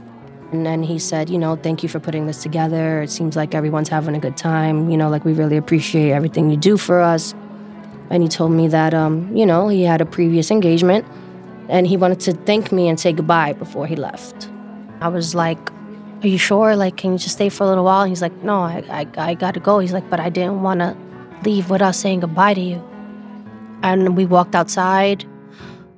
And 0.51 0.65
then 0.65 0.83
he 0.83 0.99
said, 0.99 1.29
you 1.29 1.37
know, 1.37 1.55
thank 1.55 1.81
you 1.81 1.87
for 1.87 1.99
putting 1.99 2.27
this 2.27 2.43
together. 2.43 3.01
It 3.01 3.09
seems 3.09 3.37
like 3.37 3.55
everyone's 3.55 3.87
having 3.87 4.15
a 4.15 4.19
good 4.19 4.35
time. 4.35 4.89
You 4.89 4.97
know, 4.97 5.09
like 5.09 5.23
we 5.23 5.33
really 5.33 5.55
appreciate 5.55 6.11
everything 6.11 6.49
you 6.49 6.57
do 6.57 6.77
for 6.77 6.99
us. 6.99 7.33
And 8.09 8.21
he 8.21 8.27
told 8.27 8.51
me 8.51 8.67
that, 8.67 8.93
um, 8.93 9.33
you 9.35 9.45
know, 9.45 9.69
he 9.69 9.83
had 9.83 10.01
a 10.01 10.05
previous 10.05 10.51
engagement 10.51 11.05
and 11.69 11.87
he 11.87 11.95
wanted 11.95 12.19
to 12.21 12.33
thank 12.33 12.73
me 12.73 12.89
and 12.89 12.99
say 12.99 13.13
goodbye 13.13 13.53
before 13.53 13.87
he 13.87 13.95
left. 13.95 14.49
I 14.99 15.07
was 15.07 15.33
like, 15.33 15.71
are 16.21 16.27
you 16.27 16.37
sure? 16.37 16.75
Like, 16.75 16.97
can 16.97 17.13
you 17.13 17.17
just 17.17 17.35
stay 17.35 17.47
for 17.47 17.63
a 17.63 17.67
little 17.67 17.85
while? 17.85 18.03
He's 18.03 18.21
like, 18.21 18.35
no, 18.43 18.59
I, 18.61 18.83
I, 18.89 19.29
I 19.29 19.33
gotta 19.33 19.61
go. 19.61 19.79
He's 19.79 19.93
like, 19.93 20.07
but 20.09 20.19
I 20.19 20.29
didn't 20.29 20.61
want 20.61 20.81
to 20.81 20.95
leave 21.45 21.69
without 21.69 21.95
saying 21.95 22.19
goodbye 22.19 22.53
to 22.55 22.61
you. 22.61 22.90
And 23.83 24.15
we 24.15 24.25
walked 24.25 24.55
outside. 24.55 25.25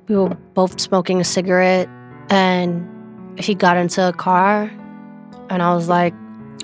We 0.08 0.16
were 0.16 0.30
both 0.54 0.80
smoking 0.80 1.20
a 1.20 1.24
cigarette 1.24 1.88
and 2.30 2.88
he 3.38 3.54
got 3.54 3.76
into 3.76 4.08
a 4.08 4.12
car 4.12 4.70
and 5.50 5.62
I 5.62 5.74
was 5.74 5.88
like, 5.88 6.14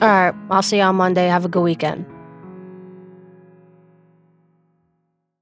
all 0.00 0.09
right, 0.09 0.35
I'll 0.50 0.62
see 0.62 0.78
you 0.78 0.83
on 0.83 0.96
Monday. 0.96 1.26
Have 1.26 1.44
a 1.44 1.48
good 1.48 1.62
weekend. 1.62 2.06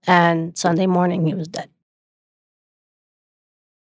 And 0.06 0.56
Sunday 0.56 0.86
morning, 0.86 1.26
he 1.26 1.34
was 1.34 1.48
dead. 1.48 1.68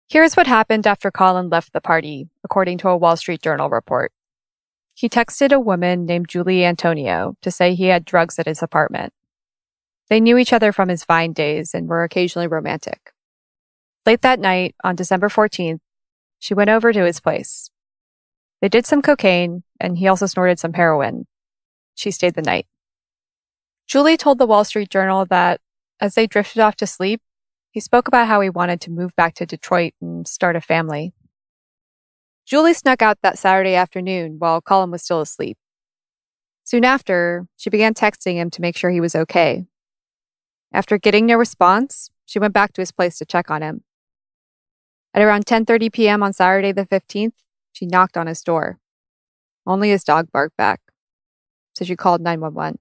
Here's 0.07 0.35
what 0.35 0.47
happened 0.47 0.85
after 0.85 1.09
Colin 1.09 1.49
left 1.49 1.73
the 1.73 1.81
party, 1.81 2.29
according 2.43 2.77
to 2.79 2.89
a 2.89 2.97
Wall 2.97 3.15
Street 3.17 3.41
Journal 3.41 3.69
report. 3.69 4.11
He 4.93 5.09
texted 5.09 5.51
a 5.51 5.59
woman 5.59 6.05
named 6.05 6.27
Julie 6.27 6.65
Antonio 6.65 7.35
to 7.41 7.49
say 7.49 7.73
he 7.73 7.87
had 7.87 8.05
drugs 8.05 8.37
at 8.37 8.45
his 8.45 8.61
apartment. 8.61 9.13
They 10.11 10.19
knew 10.19 10.37
each 10.37 10.51
other 10.51 10.73
from 10.73 10.89
his 10.89 11.05
Vine 11.05 11.31
days 11.31 11.73
and 11.73 11.87
were 11.87 12.03
occasionally 12.03 12.45
romantic. 12.45 13.13
Late 14.05 14.19
that 14.23 14.41
night, 14.41 14.75
on 14.83 14.97
December 14.97 15.29
14th, 15.29 15.79
she 16.37 16.53
went 16.53 16.69
over 16.69 16.91
to 16.91 17.05
his 17.05 17.21
place. 17.21 17.71
They 18.59 18.67
did 18.67 18.85
some 18.85 19.01
cocaine, 19.01 19.63
and 19.79 19.97
he 19.97 20.09
also 20.09 20.25
snorted 20.25 20.59
some 20.59 20.73
heroin. 20.73 21.27
She 21.95 22.11
stayed 22.11 22.33
the 22.33 22.41
night. 22.41 22.67
Julie 23.87 24.17
told 24.17 24.37
the 24.37 24.45
Wall 24.45 24.65
Street 24.65 24.89
Journal 24.89 25.25
that 25.27 25.61
as 26.01 26.15
they 26.15 26.27
drifted 26.27 26.59
off 26.59 26.75
to 26.75 26.87
sleep, 26.87 27.21
he 27.69 27.79
spoke 27.79 28.09
about 28.09 28.27
how 28.27 28.41
he 28.41 28.49
wanted 28.49 28.81
to 28.81 28.91
move 28.91 29.15
back 29.15 29.33
to 29.35 29.45
Detroit 29.45 29.93
and 30.01 30.27
start 30.27 30.57
a 30.57 30.61
family. 30.61 31.13
Julie 32.45 32.73
snuck 32.73 33.01
out 33.01 33.19
that 33.23 33.39
Saturday 33.39 33.75
afternoon 33.75 34.39
while 34.39 34.59
Colin 34.59 34.91
was 34.91 35.03
still 35.03 35.21
asleep. 35.21 35.57
Soon 36.65 36.83
after, 36.83 37.47
she 37.55 37.69
began 37.69 37.93
texting 37.93 38.33
him 38.33 38.49
to 38.49 38.61
make 38.61 38.75
sure 38.75 38.89
he 38.89 38.99
was 38.99 39.15
okay. 39.15 39.67
After 40.73 40.97
getting 40.97 41.25
no 41.25 41.35
response, 41.35 42.11
she 42.25 42.39
went 42.39 42.53
back 42.53 42.73
to 42.73 42.81
his 42.81 42.91
place 42.91 43.17
to 43.17 43.25
check 43.25 43.51
on 43.51 43.61
him. 43.61 43.83
At 45.13 45.21
around 45.21 45.45
10:30 45.45 45.91
p.m. 45.91 46.23
on 46.23 46.31
Saturday 46.31 46.71
the 46.71 46.85
15th, 46.85 47.43
she 47.73 47.85
knocked 47.85 48.15
on 48.15 48.27
his 48.27 48.41
door. 48.41 48.79
Only 49.65 49.89
his 49.89 50.03
dog 50.03 50.31
barked 50.31 50.55
back. 50.55 50.79
So 51.73 51.83
she 51.83 51.95
called 51.95 52.21
911. 52.21 52.79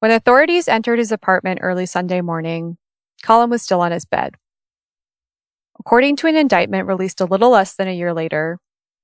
When 0.00 0.10
authorities 0.10 0.68
entered 0.68 0.98
his 0.98 1.12
apartment 1.12 1.60
early 1.62 1.86
Sunday 1.86 2.20
morning, 2.20 2.78
Colin 3.22 3.50
was 3.50 3.62
still 3.62 3.80
on 3.80 3.92
his 3.92 4.04
bed. 4.04 4.36
According 5.78 6.16
to 6.16 6.26
an 6.26 6.36
indictment 6.36 6.86
released 6.86 7.20
a 7.20 7.26
little 7.26 7.50
less 7.50 7.74
than 7.74 7.88
a 7.88 7.96
year 7.96 8.12
later, 8.12 8.58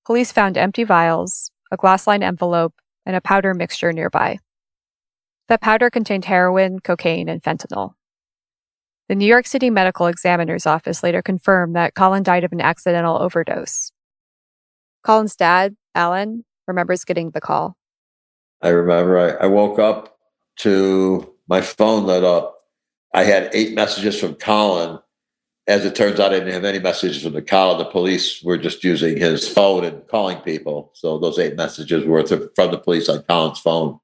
police 0.04 0.32
found 0.32 0.58
empty 0.58 0.84
vials, 0.84 1.50
a 1.70 1.76
glass 1.76 2.06
lined 2.06 2.22
envelope, 2.22 2.74
and 3.04 3.16
a 3.16 3.20
powder 3.20 3.54
mixture 3.54 3.92
nearby. 3.92 4.38
That 5.48 5.60
powder 5.60 5.90
contained 5.90 6.24
heroin, 6.24 6.80
cocaine, 6.80 7.28
and 7.28 7.42
fentanyl. 7.42 7.94
The 9.08 9.14
New 9.14 9.26
York 9.26 9.46
City 9.46 9.70
Medical 9.70 10.06
Examiner's 10.06 10.66
Office 10.66 11.04
later 11.04 11.22
confirmed 11.22 11.76
that 11.76 11.94
Colin 11.94 12.24
died 12.24 12.42
of 12.42 12.52
an 12.52 12.60
accidental 12.60 13.16
overdose. 13.16 13.92
Colin's 15.04 15.36
dad, 15.36 15.76
Alan, 15.94 16.44
remembers 16.66 17.04
getting 17.04 17.30
the 17.30 17.40
call. 17.40 17.76
I 18.62 18.68
remember 18.70 19.18
I, 19.18 19.44
I 19.44 19.46
woke 19.46 19.78
up 19.78 20.18
to 20.56 21.32
my 21.48 21.60
phone 21.60 22.04
lit 22.06 22.24
up. 22.24 22.58
I 23.14 23.22
had 23.22 23.50
eight 23.52 23.74
messages 23.74 24.18
from 24.18 24.34
Colin. 24.34 24.98
As 25.68 25.84
it 25.84 25.94
turns 25.94 26.18
out, 26.18 26.32
I 26.32 26.38
didn't 26.40 26.54
have 26.54 26.64
any 26.64 26.80
messages 26.80 27.22
from 27.22 27.34
the 27.34 27.42
Colin. 27.42 27.78
The 27.78 27.84
police 27.84 28.42
were 28.42 28.58
just 28.58 28.82
using 28.82 29.16
his 29.16 29.48
phone 29.48 29.84
and 29.84 30.06
calling 30.08 30.38
people. 30.38 30.90
So 30.94 31.18
those 31.18 31.38
eight 31.38 31.54
messages 31.56 32.04
were 32.04 32.26
from 32.26 32.70
the 32.72 32.78
police 32.78 33.08
on 33.08 33.22
Colin's 33.22 33.60
phone. 33.60 34.00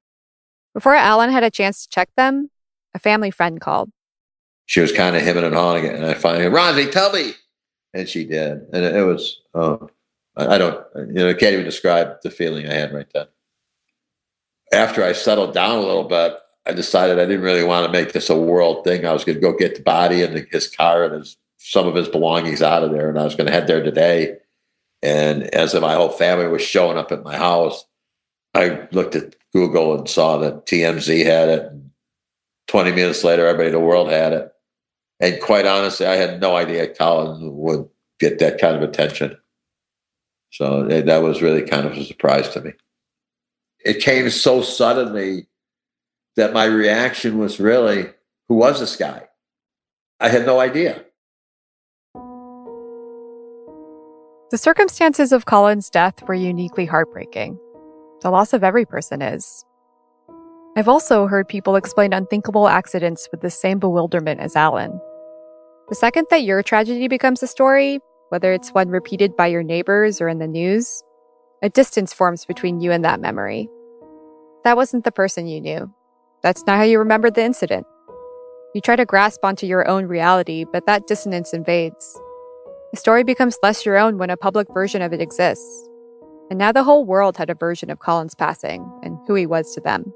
Before 0.73 0.95
Alan 0.95 1.31
had 1.31 1.43
a 1.43 1.51
chance 1.51 1.83
to 1.83 1.89
check 1.89 2.09
them, 2.15 2.49
a 2.93 2.99
family 2.99 3.31
friend 3.31 3.61
called 3.61 3.91
she 4.65 4.79
was 4.79 4.91
kind 4.91 5.15
of 5.15 5.21
hemming 5.21 5.43
and 5.43 5.55
hawing. 5.55 5.85
And 5.85 6.05
I 6.05 6.13
finally, 6.13 6.47
Rosie, 6.47 6.89
tell 6.89 7.11
me. 7.11 7.33
And 7.93 8.07
she 8.07 8.25
did. 8.25 8.65
And 8.73 8.83
it, 8.83 9.05
was, 9.05 9.41
oh, 9.53 9.89
I 10.35 10.57
don't, 10.57 10.83
you 10.95 11.13
know, 11.13 11.29
I 11.29 11.33
can't 11.33 11.53
even 11.53 11.65
describe 11.65 12.21
the 12.23 12.31
feeling 12.31 12.67
I 12.67 12.73
had 12.73 12.93
right 12.93 13.07
then. 13.13 13.27
After 14.73 15.03
I 15.03 15.13
settled 15.13 15.53
down 15.53 15.77
a 15.77 15.81
little 15.81 16.05
bit, 16.05 16.37
I 16.65 16.71
decided 16.73 17.19
I 17.19 17.25
didn't 17.25 17.41
really 17.41 17.63
want 17.63 17.85
to 17.85 17.91
make 17.91 18.13
this 18.13 18.29
a 18.29 18.37
world 18.37 18.83
thing. 18.83 19.05
I 19.05 19.13
was 19.13 19.23
going 19.23 19.35
to 19.35 19.41
go 19.41 19.55
get 19.55 19.75
the 19.75 19.83
body 19.83 20.23
and 20.23 20.47
his 20.51 20.73
car 20.73 21.03
and 21.03 21.15
his, 21.15 21.37
some 21.57 21.87
of 21.87 21.93
his 21.93 22.07
belongings 22.07 22.61
out 22.61 22.83
of 22.83 22.91
there. 22.91 23.09
And 23.09 23.19
I 23.19 23.25
was 23.25 23.35
going 23.35 23.47
to 23.47 23.53
head 23.53 23.67
there 23.67 23.83
today. 23.83 24.37
And 25.03 25.43
as 25.53 25.75
my 25.75 25.93
whole 25.93 26.09
family 26.09 26.47
was 26.47 26.61
showing 26.61 26.97
up 26.97 27.11
at 27.11 27.23
my 27.23 27.37
house, 27.37 27.85
I 28.53 28.87
looked 28.91 29.15
at 29.15 29.35
Google 29.53 29.97
and 29.97 30.07
saw 30.07 30.37
that 30.37 30.65
TMZ 30.65 31.25
had 31.25 31.49
it. 31.49 31.71
20 32.67 32.91
minutes 32.91 33.23
later, 33.23 33.45
everybody 33.45 33.69
in 33.69 33.73
the 33.73 33.79
world 33.79 34.09
had 34.09 34.33
it. 34.33 34.51
And 35.19 35.41
quite 35.41 35.65
honestly, 35.65 36.05
I 36.05 36.15
had 36.15 36.41
no 36.41 36.55
idea 36.55 36.93
Colin 36.93 37.55
would 37.57 37.87
get 38.19 38.39
that 38.39 38.59
kind 38.59 38.75
of 38.75 38.83
attention. 38.83 39.37
So 40.51 40.85
eh, 40.87 41.01
that 41.01 41.23
was 41.23 41.41
really 41.41 41.63
kind 41.63 41.85
of 41.85 41.93
a 41.93 42.05
surprise 42.05 42.49
to 42.49 42.61
me. 42.61 42.73
It 43.83 44.01
came 44.01 44.29
so 44.29 44.61
suddenly 44.61 45.47
that 46.35 46.53
my 46.53 46.65
reaction 46.65 47.37
was 47.37 47.59
really, 47.59 48.07
who 48.47 48.55
was 48.55 48.79
this 48.79 48.95
guy? 48.95 49.23
I 50.19 50.29
had 50.29 50.45
no 50.45 50.59
idea. 50.59 51.03
The 54.51 54.57
circumstances 54.57 55.31
of 55.31 55.45
Colin's 55.45 55.89
death 55.89 56.21
were 56.27 56.35
uniquely 56.35 56.85
heartbreaking. 56.85 57.59
The 58.23 58.31
loss 58.31 58.53
of 58.53 58.63
every 58.63 58.85
person 58.85 59.21
is. 59.21 59.65
I've 60.77 60.87
also 60.87 61.27
heard 61.27 61.49
people 61.49 61.75
explain 61.75 62.13
unthinkable 62.13 62.69
accidents 62.69 63.27
with 63.31 63.41
the 63.41 63.49
same 63.49 63.79
bewilderment 63.79 64.39
as 64.39 64.55
Alan. 64.55 64.97
The 65.89 65.95
second 65.95 66.27
that 66.29 66.43
your 66.43 66.63
tragedy 66.63 67.09
becomes 67.09 67.43
a 67.43 67.47
story, 67.47 67.99
whether 68.29 68.53
it's 68.53 68.69
one 68.69 68.87
repeated 68.87 69.35
by 69.35 69.47
your 69.47 69.61
neighbors 69.61 70.21
or 70.21 70.29
in 70.29 70.39
the 70.39 70.47
news, 70.47 71.03
a 71.61 71.69
distance 71.69 72.13
forms 72.13 72.45
between 72.45 72.79
you 72.79 72.93
and 72.93 73.03
that 73.03 73.19
memory. 73.19 73.69
That 74.63 74.77
wasn't 74.77 75.03
the 75.03 75.11
person 75.11 75.45
you 75.45 75.59
knew. 75.59 75.93
That's 76.41 76.65
not 76.65 76.77
how 76.77 76.83
you 76.83 76.99
remembered 76.99 77.35
the 77.35 77.43
incident. 77.43 77.85
You 78.73 78.79
try 78.79 78.95
to 78.95 79.05
grasp 79.05 79.43
onto 79.43 79.67
your 79.67 79.85
own 79.85 80.05
reality, 80.05 80.63
but 80.71 80.85
that 80.85 81.07
dissonance 81.07 81.53
invades. 81.53 82.17
The 82.91 82.97
story 82.97 83.25
becomes 83.25 83.59
less 83.61 83.85
your 83.85 83.97
own 83.97 84.17
when 84.17 84.29
a 84.29 84.37
public 84.37 84.73
version 84.73 85.01
of 85.01 85.11
it 85.11 85.19
exists. 85.19 85.89
And 86.53 86.59
now 86.59 86.71
the 86.71 86.83
whole 86.83 87.03
world 87.03 87.35
had 87.35 87.49
a 87.49 87.55
version 87.55 87.89
of 87.89 87.97
Colin's 87.97 88.35
passing 88.35 88.87
and 89.01 89.17
who 89.25 89.33
he 89.33 89.47
was 89.47 89.73
to 89.73 89.81
them. 89.81 90.13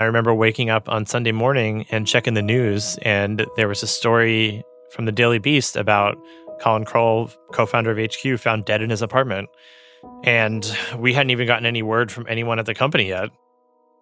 I 0.00 0.04
remember 0.04 0.32
waking 0.32 0.70
up 0.70 0.88
on 0.88 1.04
Sunday 1.04 1.32
morning 1.32 1.84
and 1.90 2.06
checking 2.06 2.32
the 2.32 2.40
news, 2.40 2.98
and 3.02 3.44
there 3.56 3.68
was 3.68 3.82
a 3.82 3.86
story 3.86 4.64
from 4.92 5.04
the 5.04 5.12
Daily 5.12 5.38
Beast 5.38 5.76
about 5.76 6.16
Colin 6.62 6.86
Kroll, 6.86 7.30
co 7.52 7.66
founder 7.66 7.90
of 7.90 7.98
HQ, 7.98 8.40
found 8.40 8.64
dead 8.64 8.80
in 8.80 8.88
his 8.88 9.02
apartment. 9.02 9.50
And 10.24 10.64
we 10.96 11.12
hadn't 11.12 11.28
even 11.28 11.46
gotten 11.46 11.66
any 11.66 11.82
word 11.82 12.10
from 12.10 12.24
anyone 12.26 12.58
at 12.58 12.64
the 12.64 12.72
company 12.72 13.08
yet. 13.08 13.28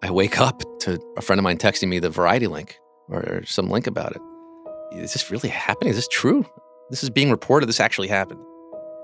I 0.00 0.12
wake 0.12 0.38
up 0.38 0.62
to 0.82 1.00
a 1.16 1.20
friend 1.20 1.40
of 1.40 1.42
mine 1.42 1.58
texting 1.58 1.88
me 1.88 1.98
the 1.98 2.08
Variety 2.08 2.46
link 2.46 2.78
or 3.08 3.42
some 3.46 3.68
link 3.68 3.88
about 3.88 4.12
it. 4.12 4.22
Is 4.92 5.12
this 5.12 5.28
really 5.28 5.48
happening? 5.48 5.90
Is 5.90 5.96
this 5.96 6.06
true? 6.06 6.46
This 6.90 7.02
is 7.02 7.10
being 7.10 7.32
reported. 7.32 7.68
This 7.68 7.80
actually 7.80 8.06
happened. 8.06 8.44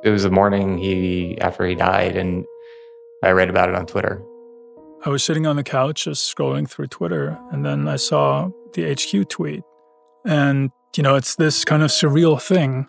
It 0.05 0.11
was 0.11 0.25
the 0.25 0.31
morning 0.31 0.77
he 0.77 1.39
after 1.41 1.67
he 1.67 1.75
died, 1.75 2.17
and 2.17 2.45
I 3.23 3.31
read 3.31 3.49
about 3.49 3.71
it 3.71 3.75
on 3.75 3.87
Twitter. 3.87 4.23
I 5.07 5.09
was 5.09 5.25
sitting 5.25 5.47
on 5.47 5.57
the 5.57 5.65
couch 5.65 6.05
just 6.05 6.35
scrolling 6.35 6.69
through 6.69 6.89
Twitter, 6.89 7.39
and 7.51 7.65
then 7.65 7.89
I 7.89 7.97
saw 7.97 8.51
the 8.75 8.93
HQ 8.93 9.29
tweet. 9.31 9.63
And, 10.27 10.71
you 10.97 11.03
know, 11.03 11.15
it's 11.15 11.37
this 11.37 11.65
kind 11.65 11.83
of 11.83 11.91
surreal 11.91 12.41
thing. 12.41 12.87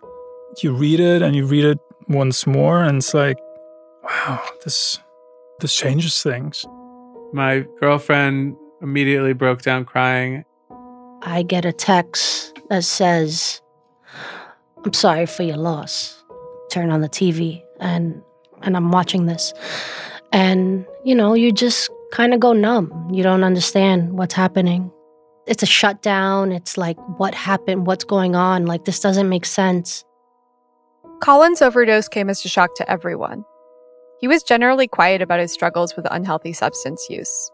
You 0.62 0.74
read 0.74 1.00
it 1.00 1.22
and 1.22 1.34
you 1.34 1.46
read 1.46 1.64
it 1.64 1.78
once 2.08 2.46
more, 2.46 2.82
and 2.82 2.98
it's 2.98 3.14
like, 3.14 3.38
wow, 4.02 4.42
this 4.64 4.98
this 5.60 5.74
changes 5.74 6.22
things. 6.22 6.64
My 7.32 7.66
girlfriend 7.80 8.56
immediately 8.82 9.32
broke 9.32 9.62
down 9.62 9.86
crying. 9.86 10.44
I 11.22 11.42
get 11.42 11.64
a 11.64 11.72
text 11.72 12.58
that 12.68 12.84
says, 12.84 13.62
I'm 14.84 14.92
sorry 14.92 15.26
for 15.26 15.42
your 15.42 15.56
loss. 15.56 16.22
Turn 16.70 16.90
on 16.90 17.00
the 17.00 17.08
TV 17.08 17.62
and 17.80 18.22
and 18.62 18.76
I'm 18.76 18.90
watching 18.90 19.26
this. 19.26 19.52
And, 20.32 20.86
you 21.04 21.14
know, 21.14 21.34
you 21.34 21.52
just 21.52 21.90
kind 22.12 22.34
of 22.34 22.40
go 22.40 22.52
numb. 22.52 23.10
You 23.12 23.22
don't 23.22 23.44
understand 23.44 24.18
what's 24.18 24.34
happening. 24.34 24.90
It's 25.46 25.62
a 25.62 25.66
shutdown. 25.66 26.52
It's 26.52 26.76
like, 26.76 26.96
what 27.18 27.34
happened? 27.34 27.86
What's 27.86 28.04
going 28.04 28.34
on? 28.34 28.66
Like, 28.66 28.84
this 28.84 29.00
doesn't 29.00 29.28
make 29.28 29.44
sense. 29.44 30.04
Colin's 31.20 31.62
overdose 31.62 32.08
came 32.08 32.28
as 32.28 32.44
a 32.44 32.48
shock 32.48 32.74
to 32.76 32.90
everyone. 32.90 33.44
He 34.20 34.28
was 34.28 34.42
generally 34.42 34.88
quiet 34.88 35.22
about 35.22 35.40
his 35.40 35.52
struggles 35.52 35.94
with 35.94 36.06
unhealthy 36.10 36.52
substance 36.52 37.06
use. 37.08 37.50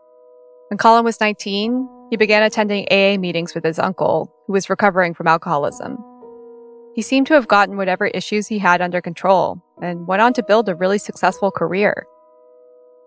When 0.68 0.78
Colin 0.78 1.04
was 1.04 1.20
19, 1.20 1.88
he 2.10 2.16
began 2.16 2.42
attending 2.42 2.86
AA 2.90 3.18
meetings 3.18 3.54
with 3.54 3.64
his 3.64 3.78
uncle, 3.78 4.32
who 4.46 4.52
was 4.54 4.70
recovering 4.70 5.12
from 5.12 5.26
alcoholism. 5.26 5.98
He 6.94 7.02
seemed 7.02 7.26
to 7.28 7.34
have 7.34 7.48
gotten 7.48 7.76
whatever 7.76 8.06
issues 8.08 8.46
he 8.46 8.58
had 8.58 8.82
under 8.82 9.00
control 9.00 9.62
and 9.80 10.06
went 10.06 10.22
on 10.22 10.34
to 10.34 10.42
build 10.42 10.68
a 10.68 10.74
really 10.74 10.98
successful 10.98 11.50
career. 11.50 12.06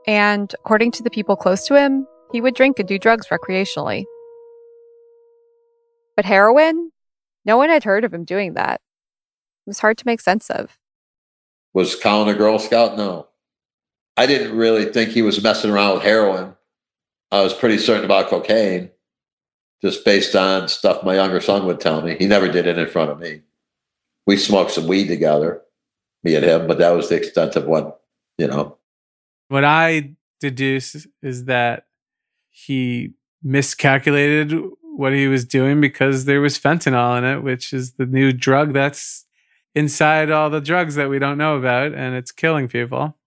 And 0.08 0.54
according 0.54 0.92
to 0.92 1.04
the 1.04 1.10
people 1.10 1.36
close 1.36 1.66
to 1.68 1.76
him, 1.76 2.08
he 2.32 2.42
would 2.42 2.56
drink 2.56 2.80
and 2.80 2.88
do 2.88 2.98
drugs 2.98 3.28
recreationally. 3.28 4.06
But 6.16 6.26
heroin? 6.26 6.92
No 7.46 7.58
one 7.58 7.70
had 7.70 7.84
heard 7.84 8.04
of 8.04 8.14
him 8.14 8.24
doing 8.24 8.54
that. 8.56 8.82
It 9.66 9.70
was 9.70 9.80
hard 9.80 9.98
to 10.00 10.08
make 10.08 10.22
sense 10.22 10.50
of. 10.50 10.80
Was 11.74 11.96
Colin 11.96 12.34
a 12.34 12.38
Girl 12.38 12.58
Scout? 12.58 12.98
No. 12.98 13.28
I 14.18 14.26
didn't 14.26 14.56
really 14.56 14.86
think 14.86 15.10
he 15.10 15.22
was 15.22 15.44
messing 15.44 15.70
around 15.70 15.96
with 15.96 16.04
heroin. 16.04 16.56
I 17.32 17.42
was 17.42 17.54
pretty 17.54 17.78
certain 17.78 18.06
about 18.06 18.30
cocaine, 18.30 18.92
just 19.82 20.06
based 20.06 20.36
on 20.36 20.70
stuff 20.70 21.04
my 21.04 21.16
younger 21.16 21.42
son 21.42 21.66
would 21.66 21.82
tell 21.82 22.02
me. 22.02 22.16
He 22.18 22.28
never 22.28 22.48
did 22.48 22.66
it 22.66 22.78
in 22.78 22.88
front 22.88 23.12
of 23.12 23.20
me. 23.20 23.42
We 24.28 24.38
smoked 24.38 24.72
some 24.72 24.88
weed 24.88 25.08
together, 25.08 25.62
me 26.24 26.36
and 26.36 26.46
him, 26.46 26.68
but 26.68 26.80
that 26.80 26.92
was 26.92 27.10
the 27.10 27.16
extent 27.16 27.56
of 27.56 27.66
what, 27.66 28.02
you 28.38 28.48
know. 28.48 28.78
What 29.50 29.64
I 29.64 30.16
deduce 30.40 31.06
is 31.22 31.46
that 31.46 31.86
he 32.50 33.14
miscalculated 33.44 34.54
what 34.82 35.14
he 35.14 35.28
was 35.28 35.46
doing 35.46 35.80
because 35.80 36.26
there 36.26 36.42
was 36.42 36.58
fentanyl 36.58 37.18
in 37.18 37.24
it, 37.24 37.44
which 37.44 37.74
is 37.74 37.94
the 37.94 38.06
new 38.06 38.32
drug 38.32 38.74
that's 38.74 39.26
inside 39.76 40.32
all 40.32 40.50
the 40.50 40.62
drugs 40.62 40.96
that 40.96 41.10
we 41.10 41.20
don't 41.20 41.38
know 41.38 41.58
about, 41.58 41.94
and 41.94 42.16
it's 42.16 42.32
killing 42.32 42.68
people. 42.68 43.18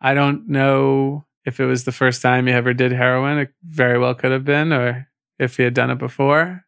I 0.00 0.14
don't 0.14 0.48
know 0.48 1.26
if 1.44 1.60
it 1.60 1.66
was 1.66 1.84
the 1.84 1.92
first 1.92 2.22
time 2.22 2.46
he 2.46 2.52
ever 2.52 2.74
did 2.74 2.92
heroin. 2.92 3.38
It 3.38 3.50
very 3.62 3.98
well 3.98 4.14
could 4.14 4.32
have 4.32 4.44
been, 4.44 4.72
or 4.72 5.08
if 5.38 5.56
he 5.58 5.62
had 5.62 5.74
done 5.74 5.90
it 5.90 5.98
before. 5.98 6.64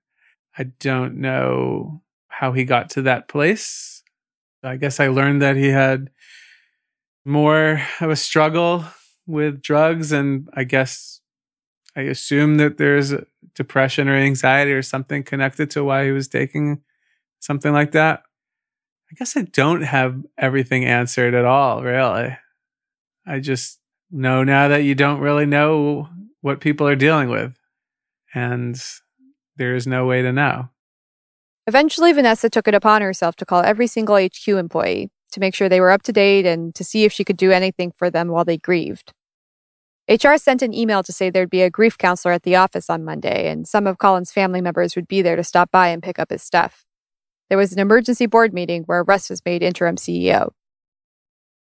I 0.59 0.65
don't 0.65 1.17
know 1.17 2.03
how 2.39 2.53
he 2.53 2.65
got 2.65 2.91
to 2.91 3.01
that 3.01 3.29
place. 3.29 4.03
I 4.63 4.77
guess 4.77 5.01
I 5.01 5.09
learned 5.09 5.41
that 5.41 5.57
he 5.57 5.69
had 5.69 6.11
more 7.25 7.83
of 8.01 8.11
a 8.11 8.17
struggle 8.17 8.85
with 9.27 9.63
drugs, 9.63 10.13
and 10.13 10.47
I 10.53 10.65
guess 10.65 11.23
I 11.97 12.03
assume 12.03 12.59
that 12.59 12.77
there's 12.77 13.15
depression 13.55 14.07
or 14.09 14.17
anxiety 14.17 14.73
or 14.73 14.83
something 14.83 15.23
connected 15.23 15.71
to 15.71 15.85
why 15.85 16.05
he 16.05 16.11
was 16.11 16.29
taking 16.29 16.83
something 17.41 17.73
like 17.73 17.93
that. 17.93 18.23
I 19.11 19.15
guess 19.15 19.35
I 19.35 19.43
don't 19.43 19.83
have 19.83 20.23
everything 20.37 20.85
answered 20.85 21.33
at 21.33 21.47
all, 21.47 21.83
really. 21.83 22.37
I 23.27 23.41
just 23.41 23.81
know 24.11 24.45
now 24.45 24.69
that 24.69 24.85
you 24.85 24.95
don't 24.95 25.21
really 25.21 25.47
know 25.47 26.11
what 26.43 26.61
people 26.61 26.87
are 26.87 26.97
dealing 26.97 27.31
with, 27.31 27.57
and 28.35 28.79
there 29.57 29.75
is 29.75 29.87
no 29.87 30.05
way 30.05 30.21
to 30.21 30.33
know. 30.33 30.69
Eventually, 31.67 32.13
Vanessa 32.13 32.49
took 32.49 32.69
it 32.69 32.75
upon 32.75 33.03
herself 33.03 33.35
to 33.37 33.45
call 33.45 33.63
every 33.63 33.89
single 33.89 34.17
HQ 34.17 34.47
employee 34.49 35.11
to 35.33 35.41
make 35.41 35.55
sure 35.55 35.69
they 35.69 35.81
were 35.81 35.91
up 35.91 36.03
to 36.03 36.13
date 36.13 36.47
and 36.47 36.75
to 36.77 36.85
see 36.85 37.05
if 37.05 37.13
she 37.13 37.25
could 37.25 37.37
do 37.37 37.51
anything 37.51 37.91
for 37.91 38.09
them 38.09 38.29
while 38.29 38.45
they 38.45 38.57
grieved. 38.57 39.13
HR 40.09 40.37
sent 40.37 40.63
an 40.63 40.73
email 40.73 41.03
to 41.03 41.13
say 41.13 41.29
there'd 41.29 41.51
be 41.51 41.63
a 41.63 41.71
grief 41.71 41.99
counselor 41.99 42.33
at 42.33 42.45
the 42.45 42.55
office 42.55 42.89
on 42.89 43.05
Monday, 43.05 43.51
and 43.51 43.67
some 43.67 43.89
of 43.89 43.99
Colin's 43.99 44.31
family 44.31 44.61
members 44.61 44.95
would 44.95 45.09
be 45.09 45.23
there 45.23 45.35
to 45.35 45.43
stop 45.43 45.73
by 45.73 45.89
and 45.89 46.03
pick 46.03 46.21
up 46.21 46.31
his 46.31 46.43
stuff. 46.43 46.85
There 47.49 47.59
was 47.59 47.73
an 47.73 47.81
emergency 47.81 48.27
board 48.27 48.55
meeting 48.55 48.85
where 48.85 49.03
Rus 49.03 49.29
was 49.29 49.43
made 49.45 49.65
interim 49.65 49.97
CEO. 49.97 50.51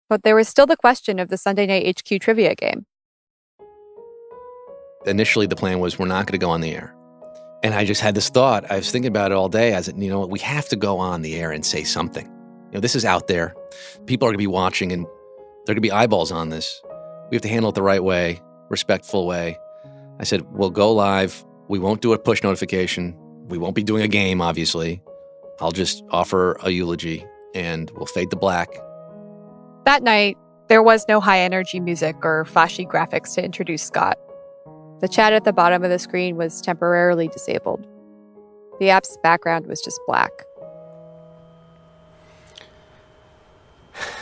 But 0.09 0.25
there 0.25 0.35
was 0.35 0.49
still 0.49 0.67
the 0.67 0.77
question 0.77 1.21
of 1.21 1.29
the 1.29 1.38
Sunday 1.38 1.67
night 1.67 2.01
HQ 2.01 2.21
trivia 2.21 2.57
game. 2.57 2.87
Initially, 5.07 5.47
the 5.47 5.57
plan 5.57 5.79
was 5.79 5.99
we're 5.99 6.07
not 6.07 6.27
going 6.27 6.38
to 6.38 6.45
go 6.45 6.51
on 6.51 6.61
the 6.61 6.75
air. 6.75 6.95
And 7.62 7.75
I 7.75 7.85
just 7.85 8.01
had 8.01 8.14
this 8.14 8.29
thought. 8.29 8.70
I 8.70 8.77
was 8.77 8.90
thinking 8.90 9.09
about 9.09 9.31
it 9.31 9.35
all 9.35 9.48
day 9.48 9.72
as, 9.72 9.92
you 9.96 10.11
know, 10.11 10.27
we 10.27 10.40
have 10.40 10.68
to 10.70 10.77
go 10.77 10.98
on 10.98 11.22
the 11.22 11.37
air 11.37 11.53
and 11.53 11.64
say 11.64 11.85
something. 11.85 12.27
You 12.27 12.75
know, 12.75 12.81
this 12.81 12.96
is 12.96 13.05
out 13.05 13.29
there. 13.29 13.55
People 14.07 14.27
are 14.27 14.31
going 14.31 14.38
to 14.38 14.38
be 14.38 14.46
watching 14.48 14.90
and 14.90 15.05
there 15.05 15.11
are 15.11 15.75
going 15.75 15.77
to 15.77 15.81
be 15.81 15.92
eyeballs 15.92 16.33
on 16.33 16.48
this. 16.48 16.83
We 17.31 17.37
have 17.37 17.42
to 17.42 17.48
handle 17.48 17.70
it 17.70 17.75
the 17.75 17.83
right 17.83 18.03
way, 18.03 18.40
respectful 18.68 19.27
way. 19.27 19.57
I 20.18 20.25
said, 20.25 20.42
we'll 20.53 20.70
go 20.70 20.92
live. 20.92 21.44
We 21.68 21.79
won't 21.79 22.03
do 22.03 22.12
a 22.12 22.18
push 22.18 22.42
notification. 22.42 23.16
We 23.46 23.59
won't 23.59 23.75
be 23.75 23.85
doing 23.85 24.03
a 24.03 24.09
game, 24.09 24.40
obviously. 24.40 25.03
I'll 25.61 25.72
just 25.72 26.03
offer 26.11 26.57
a 26.62 26.70
eulogy 26.70 27.25
and 27.55 27.90
we'll 27.92 28.07
fade 28.07 28.31
to 28.31 28.37
black. 28.37 28.68
That 29.85 30.03
night, 30.03 30.37
there 30.68 30.83
was 30.83 31.05
no 31.09 31.20
high 31.20 31.40
energy 31.40 31.79
music 31.79 32.16
or 32.25 32.44
flashy 32.44 32.87
graphics 32.87 33.35
to 33.35 33.44
introduce 33.44 33.83
Scott. 33.83 34.18
The 35.03 35.09
chat 35.09 35.33
at 35.33 35.43
the 35.43 35.53
bottom 35.53 35.83
of 35.83 35.91
the 35.91 35.99
screen 35.99 36.37
was 36.37 36.61
temporarily 36.61 37.27
disabled. 37.27 37.85
The 38.79 38.91
app's 38.91 39.19
background 39.21 39.67
was 39.67 39.81
just 39.81 40.01
black. 40.07 40.31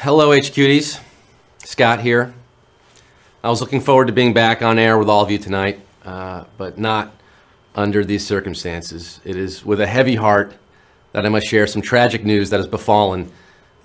Hello, 0.01 0.31
HQties. 0.31 0.99
Scott 1.59 2.01
here. 2.01 2.33
I 3.45 3.51
was 3.51 3.61
looking 3.61 3.83
forward 3.83 4.07
to 4.07 4.15
being 4.15 4.33
back 4.33 4.63
on 4.63 4.79
air 4.79 4.97
with 4.97 5.11
all 5.11 5.23
of 5.23 5.31
you 5.31 5.37
tonight, 5.37 5.81
uh, 6.07 6.45
but 6.57 6.79
not 6.79 7.13
under 7.75 8.03
these 8.03 8.27
circumstances. 8.27 9.21
It 9.23 9.37
is 9.37 9.63
with 9.63 9.83
a 9.83 9.87
heavy 9.87 10.15
heart 10.15 10.55
that 11.13 11.27
I 11.27 11.29
must 11.29 11.47
share 11.47 11.67
some 11.67 11.83
tragic 11.83 12.25
news 12.25 12.49
that 12.49 12.57
has 12.57 12.67
befallen 12.67 13.31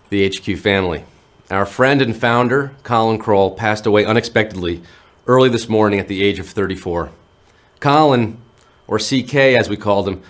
the 0.09 0.29
HQ 0.29 0.57
family. 0.59 1.03
Our 1.51 1.65
friend 1.65 2.01
and 2.01 2.15
founder, 2.15 2.71
Colin 2.83 3.19
Kroll, 3.19 3.51
passed 3.51 3.85
away 3.85 4.05
unexpectedly 4.05 4.81
early 5.27 5.49
this 5.49 5.67
morning 5.67 5.99
at 5.99 6.07
the 6.07 6.23
age 6.23 6.37
of 6.37 6.47
34. 6.47 7.09
Colin, 7.79 8.37
or 8.87 8.99
CK 8.99 9.35
as 9.35 9.67
we 9.67 9.75
called 9.75 10.07
him, 10.07 10.21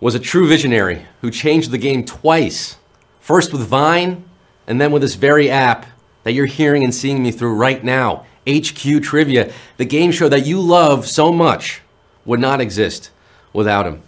was 0.00 0.16
a 0.16 0.20
true 0.20 0.48
visionary 0.48 1.06
who 1.20 1.30
changed 1.30 1.70
the 1.70 1.78
game 1.78 2.04
twice. 2.04 2.76
First 3.20 3.52
with 3.52 3.62
Vine, 3.62 4.24
and 4.66 4.80
then 4.80 4.90
with 4.90 5.02
this 5.02 5.14
very 5.14 5.48
app 5.48 5.86
that 6.24 6.32
you're 6.32 6.46
hearing 6.46 6.82
and 6.82 6.92
seeing 6.92 7.22
me 7.22 7.30
through 7.30 7.54
right 7.54 7.84
now, 7.84 8.26
HQ 8.48 9.02
Trivia, 9.02 9.52
the 9.76 9.84
game 9.84 10.10
show 10.10 10.28
that 10.28 10.46
you 10.46 10.60
love 10.60 11.06
so 11.06 11.30
much, 11.30 11.82
would 12.24 12.40
not 12.40 12.60
exist 12.60 13.10
without 13.52 13.86
him. 13.86 14.02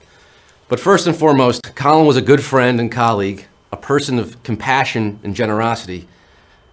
But 0.68 0.81
first 0.81 1.07
and 1.07 1.14
foremost, 1.14 1.74
Colin 1.76 2.07
was 2.07 2.16
a 2.16 2.22
good 2.22 2.42
friend 2.42 2.81
and 2.81 2.90
colleague, 2.90 3.46
a 3.70 3.76
person 3.76 4.18
of 4.18 4.42
compassion 4.42 5.20
and 5.22 5.37
generosity, 5.37 6.09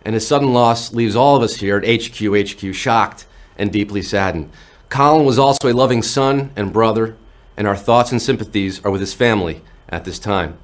and 0.03 0.15
his 0.15 0.25
sudden 0.25 0.53
loss 0.53 0.91
leaves 0.91 1.15
all 1.15 1.35
of 1.35 1.43
us 1.43 1.57
here 1.57 1.77
at 1.77 2.03
HQ 2.03 2.19
HQ 2.33 2.73
shocked 2.73 3.25
and 3.59 3.71
deeply 3.71 4.01
saddened. 4.01 4.49
Colin 4.89 5.25
was 5.25 5.37
also 5.37 5.71
a 5.71 5.73
loving 5.73 6.01
son 6.01 6.51
and 6.55 6.73
brother, 6.73 7.15
and 7.55 7.67
our 7.67 7.75
thoughts 7.75 8.11
and 8.11 8.21
sympathies 8.21 8.83
are 8.83 8.89
with 8.89 9.01
his 9.01 9.13
family 9.13 9.61
at 9.87 10.05
this 10.05 10.17
time. 10.17 10.57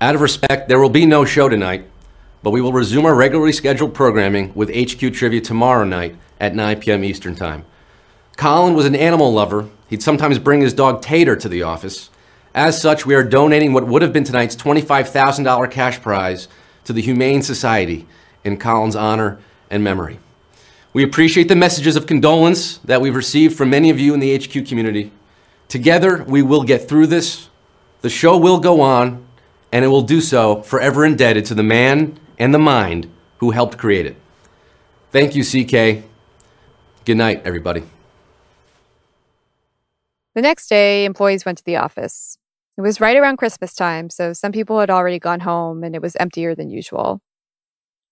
Out 0.00 0.14
of 0.14 0.20
respect, 0.20 0.68
there 0.68 0.80
will 0.80 0.88
be 0.88 1.04
no 1.04 1.24
show 1.24 1.48
tonight, 1.48 1.84
but 2.42 2.52
we 2.52 2.60
will 2.60 2.72
resume 2.72 3.04
our 3.04 3.14
regularly 3.14 3.52
scheduled 3.52 3.92
programming 3.92 4.54
with 4.54 4.70
HQ 4.74 5.12
Trivia 5.12 5.40
tomorrow 5.40 5.84
night 5.84 6.16
at 6.40 6.54
9 6.54 6.80
p.m. 6.80 7.04
Eastern 7.04 7.34
Time. 7.34 7.64
Colin 8.36 8.74
was 8.74 8.86
an 8.86 8.94
animal 8.94 9.32
lover. 9.32 9.68
He'd 9.88 10.02
sometimes 10.02 10.38
bring 10.38 10.60
his 10.60 10.72
dog 10.72 11.02
Tater 11.02 11.34
to 11.34 11.48
the 11.48 11.64
office. 11.64 12.10
As 12.54 12.80
such, 12.80 13.04
we 13.04 13.14
are 13.14 13.24
donating 13.24 13.72
what 13.72 13.88
would 13.88 14.02
have 14.02 14.12
been 14.12 14.24
tonight's 14.24 14.56
$25,000 14.56 15.70
cash 15.70 16.00
prize 16.00 16.48
to 16.84 16.92
the 16.92 17.02
Humane 17.02 17.42
Society 17.42 18.06
in 18.44 18.56
Colin's 18.56 18.96
honor 18.96 19.38
and 19.68 19.82
memory. 19.82 20.20
We 20.94 21.04
appreciate 21.04 21.48
the 21.48 21.56
messages 21.56 21.96
of 21.96 22.06
condolence 22.06 22.78
that 22.78 23.00
we've 23.00 23.14
received 23.14 23.56
from 23.56 23.70
many 23.70 23.90
of 23.90 24.00
you 24.00 24.14
in 24.14 24.20
the 24.20 24.36
HQ 24.36 24.66
community. 24.66 25.12
Together, 25.68 26.24
we 26.24 26.40
will 26.40 26.62
get 26.62 26.88
through 26.88 27.08
this. 27.08 27.48
The 28.00 28.08
show 28.08 28.38
will 28.38 28.58
go 28.58 28.80
on, 28.80 29.26
and 29.70 29.84
it 29.84 29.88
will 29.88 30.02
do 30.02 30.20
so 30.22 30.62
forever 30.62 31.04
indebted 31.04 31.44
to 31.46 31.54
the 31.54 31.62
man 31.62 32.18
and 32.38 32.54
the 32.54 32.58
mind 32.58 33.10
who 33.38 33.50
helped 33.50 33.76
create 33.76 34.06
it. 34.06 34.16
Thank 35.12 35.34
you, 35.34 35.44
CK. 35.44 36.04
Good 37.04 37.16
night, 37.16 37.42
everybody. 37.44 37.82
The 40.34 40.42
next 40.42 40.68
day, 40.68 41.04
employees 41.04 41.44
went 41.44 41.58
to 41.58 41.64
the 41.64 41.76
office. 41.76 42.38
It 42.78 42.80
was 42.82 43.00
right 43.00 43.16
around 43.16 43.38
Christmas 43.38 43.74
time, 43.74 44.08
so 44.08 44.32
some 44.32 44.52
people 44.52 44.78
had 44.80 44.88
already 44.88 45.18
gone 45.18 45.40
home 45.40 45.82
and 45.82 45.94
it 45.94 46.00
was 46.00 46.16
emptier 46.16 46.54
than 46.54 46.70
usual. 46.70 47.20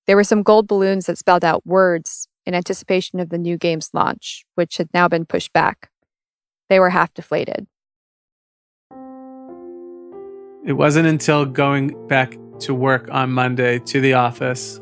There 0.07 0.17
were 0.17 0.25
some 0.25 0.43
gold 0.43 0.67
balloons 0.67 1.07
that 1.07 1.19
spelled 1.19 1.45
out 1.45 1.65
words 1.65 2.29
in 2.47 2.55
anticipation 2.55 3.21
of 3.21 3.29
the 3.29 3.39
new 3.39 3.59
game's 3.59 3.91
launch, 3.93 4.45
which 4.55 4.77
had 4.77 4.89
now 4.95 5.09
been 5.09 5.27
pushed 5.27 5.53
back. 5.53 5.91
They 6.69 6.81
were 6.81 6.91
half 6.91 7.13
deflated. 7.13 7.67
It 10.65 10.73
wasn't 10.73 11.07
until 11.07 11.45
going 11.45 12.09
back 12.09 12.37
to 12.61 12.75
work 12.75 13.09
on 13.11 13.31
Monday 13.31 13.79
to 13.81 14.01
the 14.01 14.15
office, 14.15 14.81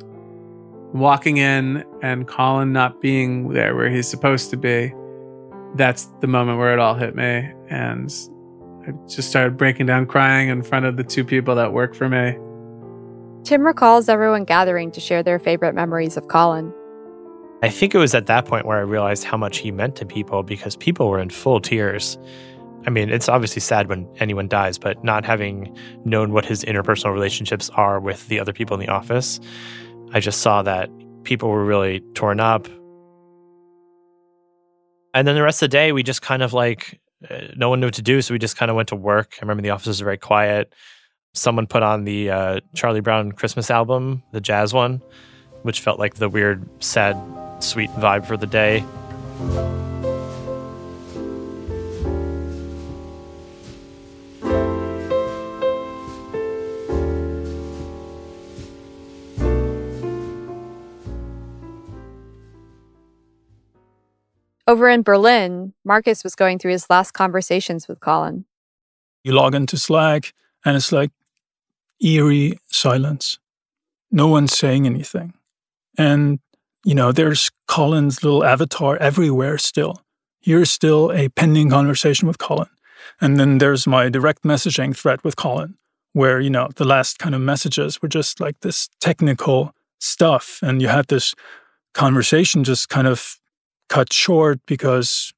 walking 0.92 1.38
in 1.38 1.84
and 2.02 2.26
Colin 2.26 2.72
not 2.72 3.00
being 3.00 3.48
there 3.48 3.74
where 3.74 3.90
he's 3.90 4.08
supposed 4.08 4.50
to 4.50 4.56
be, 4.56 4.94
that's 5.74 6.06
the 6.20 6.26
moment 6.26 6.58
where 6.58 6.72
it 6.72 6.78
all 6.78 6.94
hit 6.94 7.14
me. 7.14 7.52
And 7.68 8.14
I 8.86 8.92
just 9.08 9.28
started 9.28 9.56
breaking 9.56 9.86
down 9.86 10.06
crying 10.06 10.48
in 10.48 10.62
front 10.62 10.86
of 10.86 10.96
the 10.96 11.04
two 11.04 11.24
people 11.24 11.54
that 11.56 11.72
work 11.72 11.94
for 11.94 12.08
me. 12.08 12.38
Tim 13.44 13.62
recalls 13.62 14.08
everyone 14.08 14.44
gathering 14.44 14.90
to 14.92 15.00
share 15.00 15.22
their 15.22 15.38
favorite 15.38 15.74
memories 15.74 16.16
of 16.16 16.28
Colin. 16.28 16.72
I 17.62 17.70
think 17.70 17.94
it 17.94 17.98
was 17.98 18.14
at 18.14 18.26
that 18.26 18.44
point 18.44 18.66
where 18.66 18.78
I 18.78 18.82
realized 18.82 19.24
how 19.24 19.36
much 19.36 19.58
he 19.58 19.70
meant 19.70 19.96
to 19.96 20.06
people 20.06 20.42
because 20.42 20.76
people 20.76 21.08
were 21.08 21.18
in 21.18 21.30
full 21.30 21.60
tears. 21.60 22.18
I 22.86 22.90
mean, 22.90 23.08
it's 23.08 23.28
obviously 23.28 23.60
sad 23.60 23.88
when 23.88 24.06
anyone 24.18 24.48
dies, 24.48 24.76
but 24.76 25.02
not 25.02 25.24
having 25.24 25.74
known 26.04 26.32
what 26.32 26.44
his 26.44 26.62
interpersonal 26.64 27.14
relationships 27.14 27.70
are 27.70 28.00
with 28.00 28.28
the 28.28 28.38
other 28.38 28.52
people 28.52 28.74
in 28.74 28.80
the 28.80 28.92
office, 28.92 29.40
I 30.12 30.20
just 30.20 30.42
saw 30.42 30.62
that 30.62 30.90
people 31.22 31.48
were 31.48 31.64
really 31.64 32.00
torn 32.14 32.38
up. 32.38 32.68
And 35.14 35.26
then 35.26 35.34
the 35.34 35.42
rest 35.42 35.62
of 35.62 35.70
the 35.70 35.76
day, 35.76 35.92
we 35.92 36.02
just 36.02 36.20
kind 36.20 36.42
of 36.42 36.52
like, 36.52 37.00
uh, 37.30 37.46
no 37.56 37.70
one 37.70 37.80
knew 37.80 37.86
what 37.86 37.94
to 37.94 38.02
do. 38.02 38.20
So 38.20 38.34
we 38.34 38.38
just 38.38 38.56
kind 38.56 38.70
of 38.70 38.76
went 38.76 38.88
to 38.90 38.96
work. 38.96 39.34
I 39.38 39.42
remember 39.42 39.62
the 39.62 39.70
office 39.70 39.86
was 39.86 40.00
very 40.00 40.18
quiet. 40.18 40.74
Someone 41.32 41.66
put 41.66 41.82
on 41.82 42.04
the 42.04 42.30
uh, 42.30 42.60
Charlie 42.74 43.00
Brown 43.00 43.32
Christmas 43.32 43.70
album, 43.70 44.22
the 44.32 44.40
jazz 44.40 44.74
one, 44.74 45.00
which 45.64 45.80
felt 45.80 45.98
like 45.98 46.16
the 46.16 46.28
weird, 46.28 46.62
sad, 46.84 47.16
sweet 47.58 47.88
vibe 47.92 48.26
for 48.26 48.36
the 48.36 48.46
day. 48.46 48.84
Over 64.66 64.90
in 64.90 65.02
Berlin, 65.02 65.72
Marcus 65.82 66.22
was 66.22 66.34
going 66.34 66.58
through 66.58 66.72
his 66.72 66.90
last 66.90 67.12
conversations 67.12 67.88
with 67.88 68.00
Colin. 68.00 68.44
You 69.22 69.32
log 69.32 69.54
into 69.54 69.78
Slack, 69.78 70.34
and 70.62 70.76
it's 70.76 70.92
like 70.92 71.10
eerie 72.04 72.58
silence. 72.66 73.38
No 74.10 74.28
one's 74.28 74.56
saying 74.56 74.84
anything. 74.84 75.32
And, 75.98 76.40
you 76.84 76.94
know, 76.94 77.12
there's 77.12 77.50
Colin's 77.68 78.22
little 78.22 78.44
avatar 78.44 78.96
everywhere 78.96 79.58
still. 79.58 80.02
Here's 80.40 80.70
still 80.70 81.10
a 81.12 81.28
pending 81.30 81.70
conversation 81.70 82.28
with 82.28 82.38
Colin. 82.38 82.68
And 83.20 83.38
then 83.38 83.58
there's 83.58 83.86
my 83.86 84.08
direct 84.08 84.42
messaging 84.42 84.96
thread 84.96 85.22
with 85.24 85.36
Colin, 85.36 85.76
where, 86.12 86.40
you 86.40 86.50
know, 86.50 86.68
the 86.76 86.84
last 86.84 87.18
kind 87.18 87.34
of 87.34 87.40
messages 87.40 88.02
were 88.02 88.08
just 88.08 88.40
like 88.40 88.60
this 88.60 88.88
technical 89.00 89.74
stuff. 90.00 90.60
And 90.62 90.82
you 90.82 90.88
had 90.88 91.06
this 91.08 91.34
conversation 91.94 92.64
just 92.64 92.88
kind 92.88 93.06
of 93.06 93.38
cut 93.88 94.12
short 94.12 94.60
because 94.66 95.32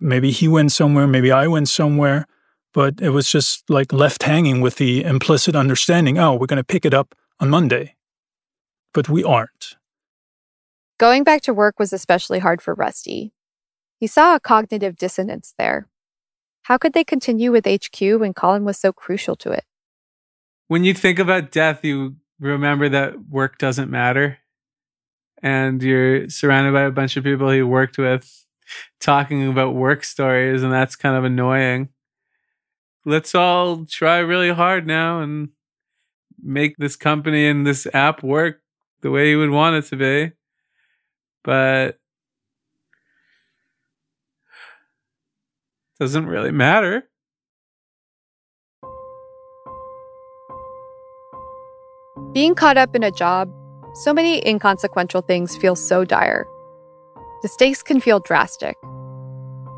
maybe 0.00 0.30
he 0.30 0.48
went 0.48 0.72
somewhere, 0.72 1.06
maybe 1.06 1.32
I 1.32 1.46
went 1.46 1.68
somewhere, 1.68 2.26
but 2.72 3.00
it 3.00 3.10
was 3.10 3.30
just 3.30 3.68
like 3.68 3.92
left 3.92 4.22
hanging 4.22 4.60
with 4.60 4.76
the 4.76 5.02
implicit 5.04 5.56
understanding 5.56 6.18
oh, 6.18 6.34
we're 6.34 6.46
going 6.46 6.58
to 6.58 6.64
pick 6.64 6.84
it 6.84 6.94
up 6.94 7.14
on 7.40 7.50
Monday. 7.50 7.94
But 8.94 9.08
we 9.08 9.24
aren't. 9.24 9.76
Going 10.98 11.24
back 11.24 11.42
to 11.42 11.54
work 11.54 11.78
was 11.78 11.92
especially 11.92 12.40
hard 12.40 12.60
for 12.60 12.74
Rusty. 12.74 13.32
He 13.96 14.06
saw 14.06 14.34
a 14.34 14.40
cognitive 14.40 14.96
dissonance 14.96 15.54
there. 15.56 15.88
How 16.62 16.76
could 16.76 16.92
they 16.92 17.04
continue 17.04 17.50
with 17.52 17.66
HQ 17.66 18.00
when 18.20 18.34
Colin 18.34 18.64
was 18.64 18.78
so 18.78 18.92
crucial 18.92 19.36
to 19.36 19.52
it? 19.52 19.64
When 20.66 20.84
you 20.84 20.92
think 20.92 21.18
about 21.18 21.50
death, 21.50 21.84
you 21.84 22.16
remember 22.40 22.88
that 22.88 23.28
work 23.30 23.58
doesn't 23.58 23.90
matter 23.90 24.38
and 25.42 25.82
you're 25.82 26.28
surrounded 26.28 26.72
by 26.72 26.82
a 26.82 26.90
bunch 26.90 27.16
of 27.16 27.24
people 27.24 27.54
you 27.54 27.66
worked 27.66 27.98
with 27.98 28.44
talking 29.00 29.48
about 29.48 29.74
work 29.74 30.04
stories, 30.04 30.62
and 30.62 30.72
that's 30.72 30.96
kind 30.96 31.16
of 31.16 31.24
annoying. 31.24 31.88
Let's 33.04 33.34
all 33.34 33.86
try 33.86 34.18
really 34.18 34.50
hard 34.50 34.86
now 34.86 35.20
and 35.20 35.50
make 36.42 36.76
this 36.76 36.96
company 36.96 37.46
and 37.46 37.66
this 37.66 37.86
app 37.94 38.22
work 38.22 38.60
the 39.00 39.10
way 39.10 39.30
you 39.30 39.38
would 39.38 39.50
want 39.50 39.76
it 39.76 39.88
to 39.88 39.96
be. 39.96 40.32
But 41.48 41.96
doesn't 45.98 46.26
really 46.26 46.50
matter. 46.50 47.08
Being 52.34 52.54
caught 52.54 52.76
up 52.76 52.94
in 52.94 53.02
a 53.02 53.10
job 53.10 53.50
so 53.94 54.12
many 54.12 54.46
inconsequential 54.46 55.22
things 55.22 55.56
feel 55.56 55.74
so 55.74 56.04
dire. 56.04 56.46
The 57.40 57.48
stakes 57.48 57.82
can 57.82 57.98
feel 57.98 58.20
drastic. 58.20 58.76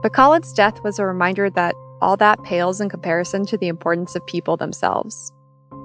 But 0.03 0.13
Colin's 0.13 0.53
death 0.53 0.83
was 0.83 0.99
a 0.99 1.07
reminder 1.07 1.51
that 1.51 1.77
all 2.03 2.17
that 2.17 2.43
pales 2.43 2.81
in 2.81 2.89
comparison 2.89 3.47
to 3.47 3.57
the 3.57 3.69
importance 3.69 4.17
of 4.17 4.27
people 4.27 4.57
themselves, 4.57 5.33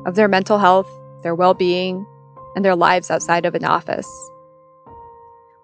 of 0.08 0.16
their 0.16 0.28
mental 0.28 0.58
health, 0.58 0.90
their 1.22 1.36
well 1.36 1.54
being, 1.54 2.08
and 2.56 2.66
their 2.66 2.76
lives 2.76 3.12
outside 3.12 3.46
of 3.46 3.54
an 3.54 3.66
office 3.66 4.10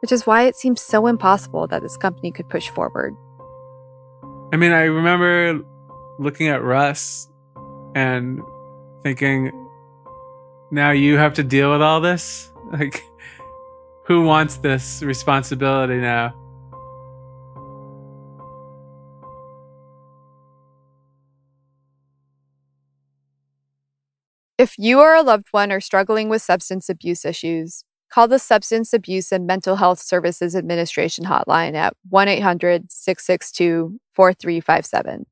which 0.01 0.11
is 0.11 0.25
why 0.25 0.43
it 0.43 0.55
seems 0.55 0.81
so 0.81 1.07
impossible 1.07 1.67
that 1.67 1.81
this 1.81 1.95
company 1.95 2.31
could 2.31 2.49
push 2.49 2.69
forward. 2.69 3.15
I 4.51 4.57
mean, 4.57 4.71
I 4.71 4.83
remember 4.83 5.63
looking 6.19 6.47
at 6.47 6.63
Rus 6.63 7.29
and 7.95 8.41
thinking, 9.03 9.51
now 10.71 10.91
you 10.91 11.17
have 11.17 11.33
to 11.35 11.43
deal 11.43 11.71
with 11.71 11.81
all 11.81 12.01
this? 12.01 12.47
Like, 12.71 13.03
who 14.05 14.23
wants 14.23 14.55
this 14.55 15.03
responsibility 15.03 15.97
now? 15.97 16.33
If 24.57 24.75
you 24.77 25.01
are 25.01 25.15
a 25.15 25.21
loved 25.21 25.47
one 25.51 25.69
or 25.69 25.81
struggling 25.81 26.29
with 26.29 26.41
substance 26.41 26.87
abuse 26.87 27.25
issues, 27.25 27.83
call 28.11 28.27
the 28.27 28.39
Substance 28.39 28.93
Abuse 28.93 29.31
and 29.31 29.47
Mental 29.47 29.77
Health 29.77 29.99
Services 29.99 30.55
Administration 30.55 31.25
hotline 31.25 31.73
at 31.73 31.93
1 32.09 32.27
800 32.27 32.91
662 32.91 33.99
4357. 34.11 35.25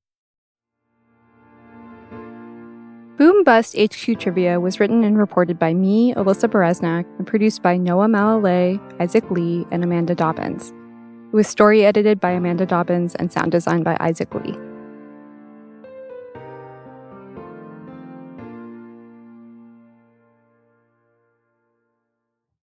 Boom 3.17 3.43
Bust 3.43 3.77
HQ 3.77 4.17
Trivia 4.17 4.61
was 4.61 4.79
written 4.79 5.03
and 5.03 5.17
reported 5.17 5.59
by 5.59 5.73
me, 5.73 6.13
Alyssa 6.13 6.49
Bereznak, 6.49 7.03
and 7.17 7.27
produced 7.27 7.61
by 7.61 7.75
Noah 7.75 8.07
Malale, 8.07 8.79
Isaac 9.01 9.29
Lee, 9.29 9.67
and 9.71 9.83
Amanda 9.83 10.15
Dobbins. 10.15 10.69
It 10.69 11.35
was 11.35 11.45
story 11.45 11.85
edited 11.85 12.21
by 12.21 12.31
Amanda 12.31 12.65
Dobbins 12.65 13.15
and 13.15 13.29
sound 13.29 13.51
designed 13.51 13.83
by 13.83 13.97
Isaac 13.99 14.33
Lee. 14.33 14.68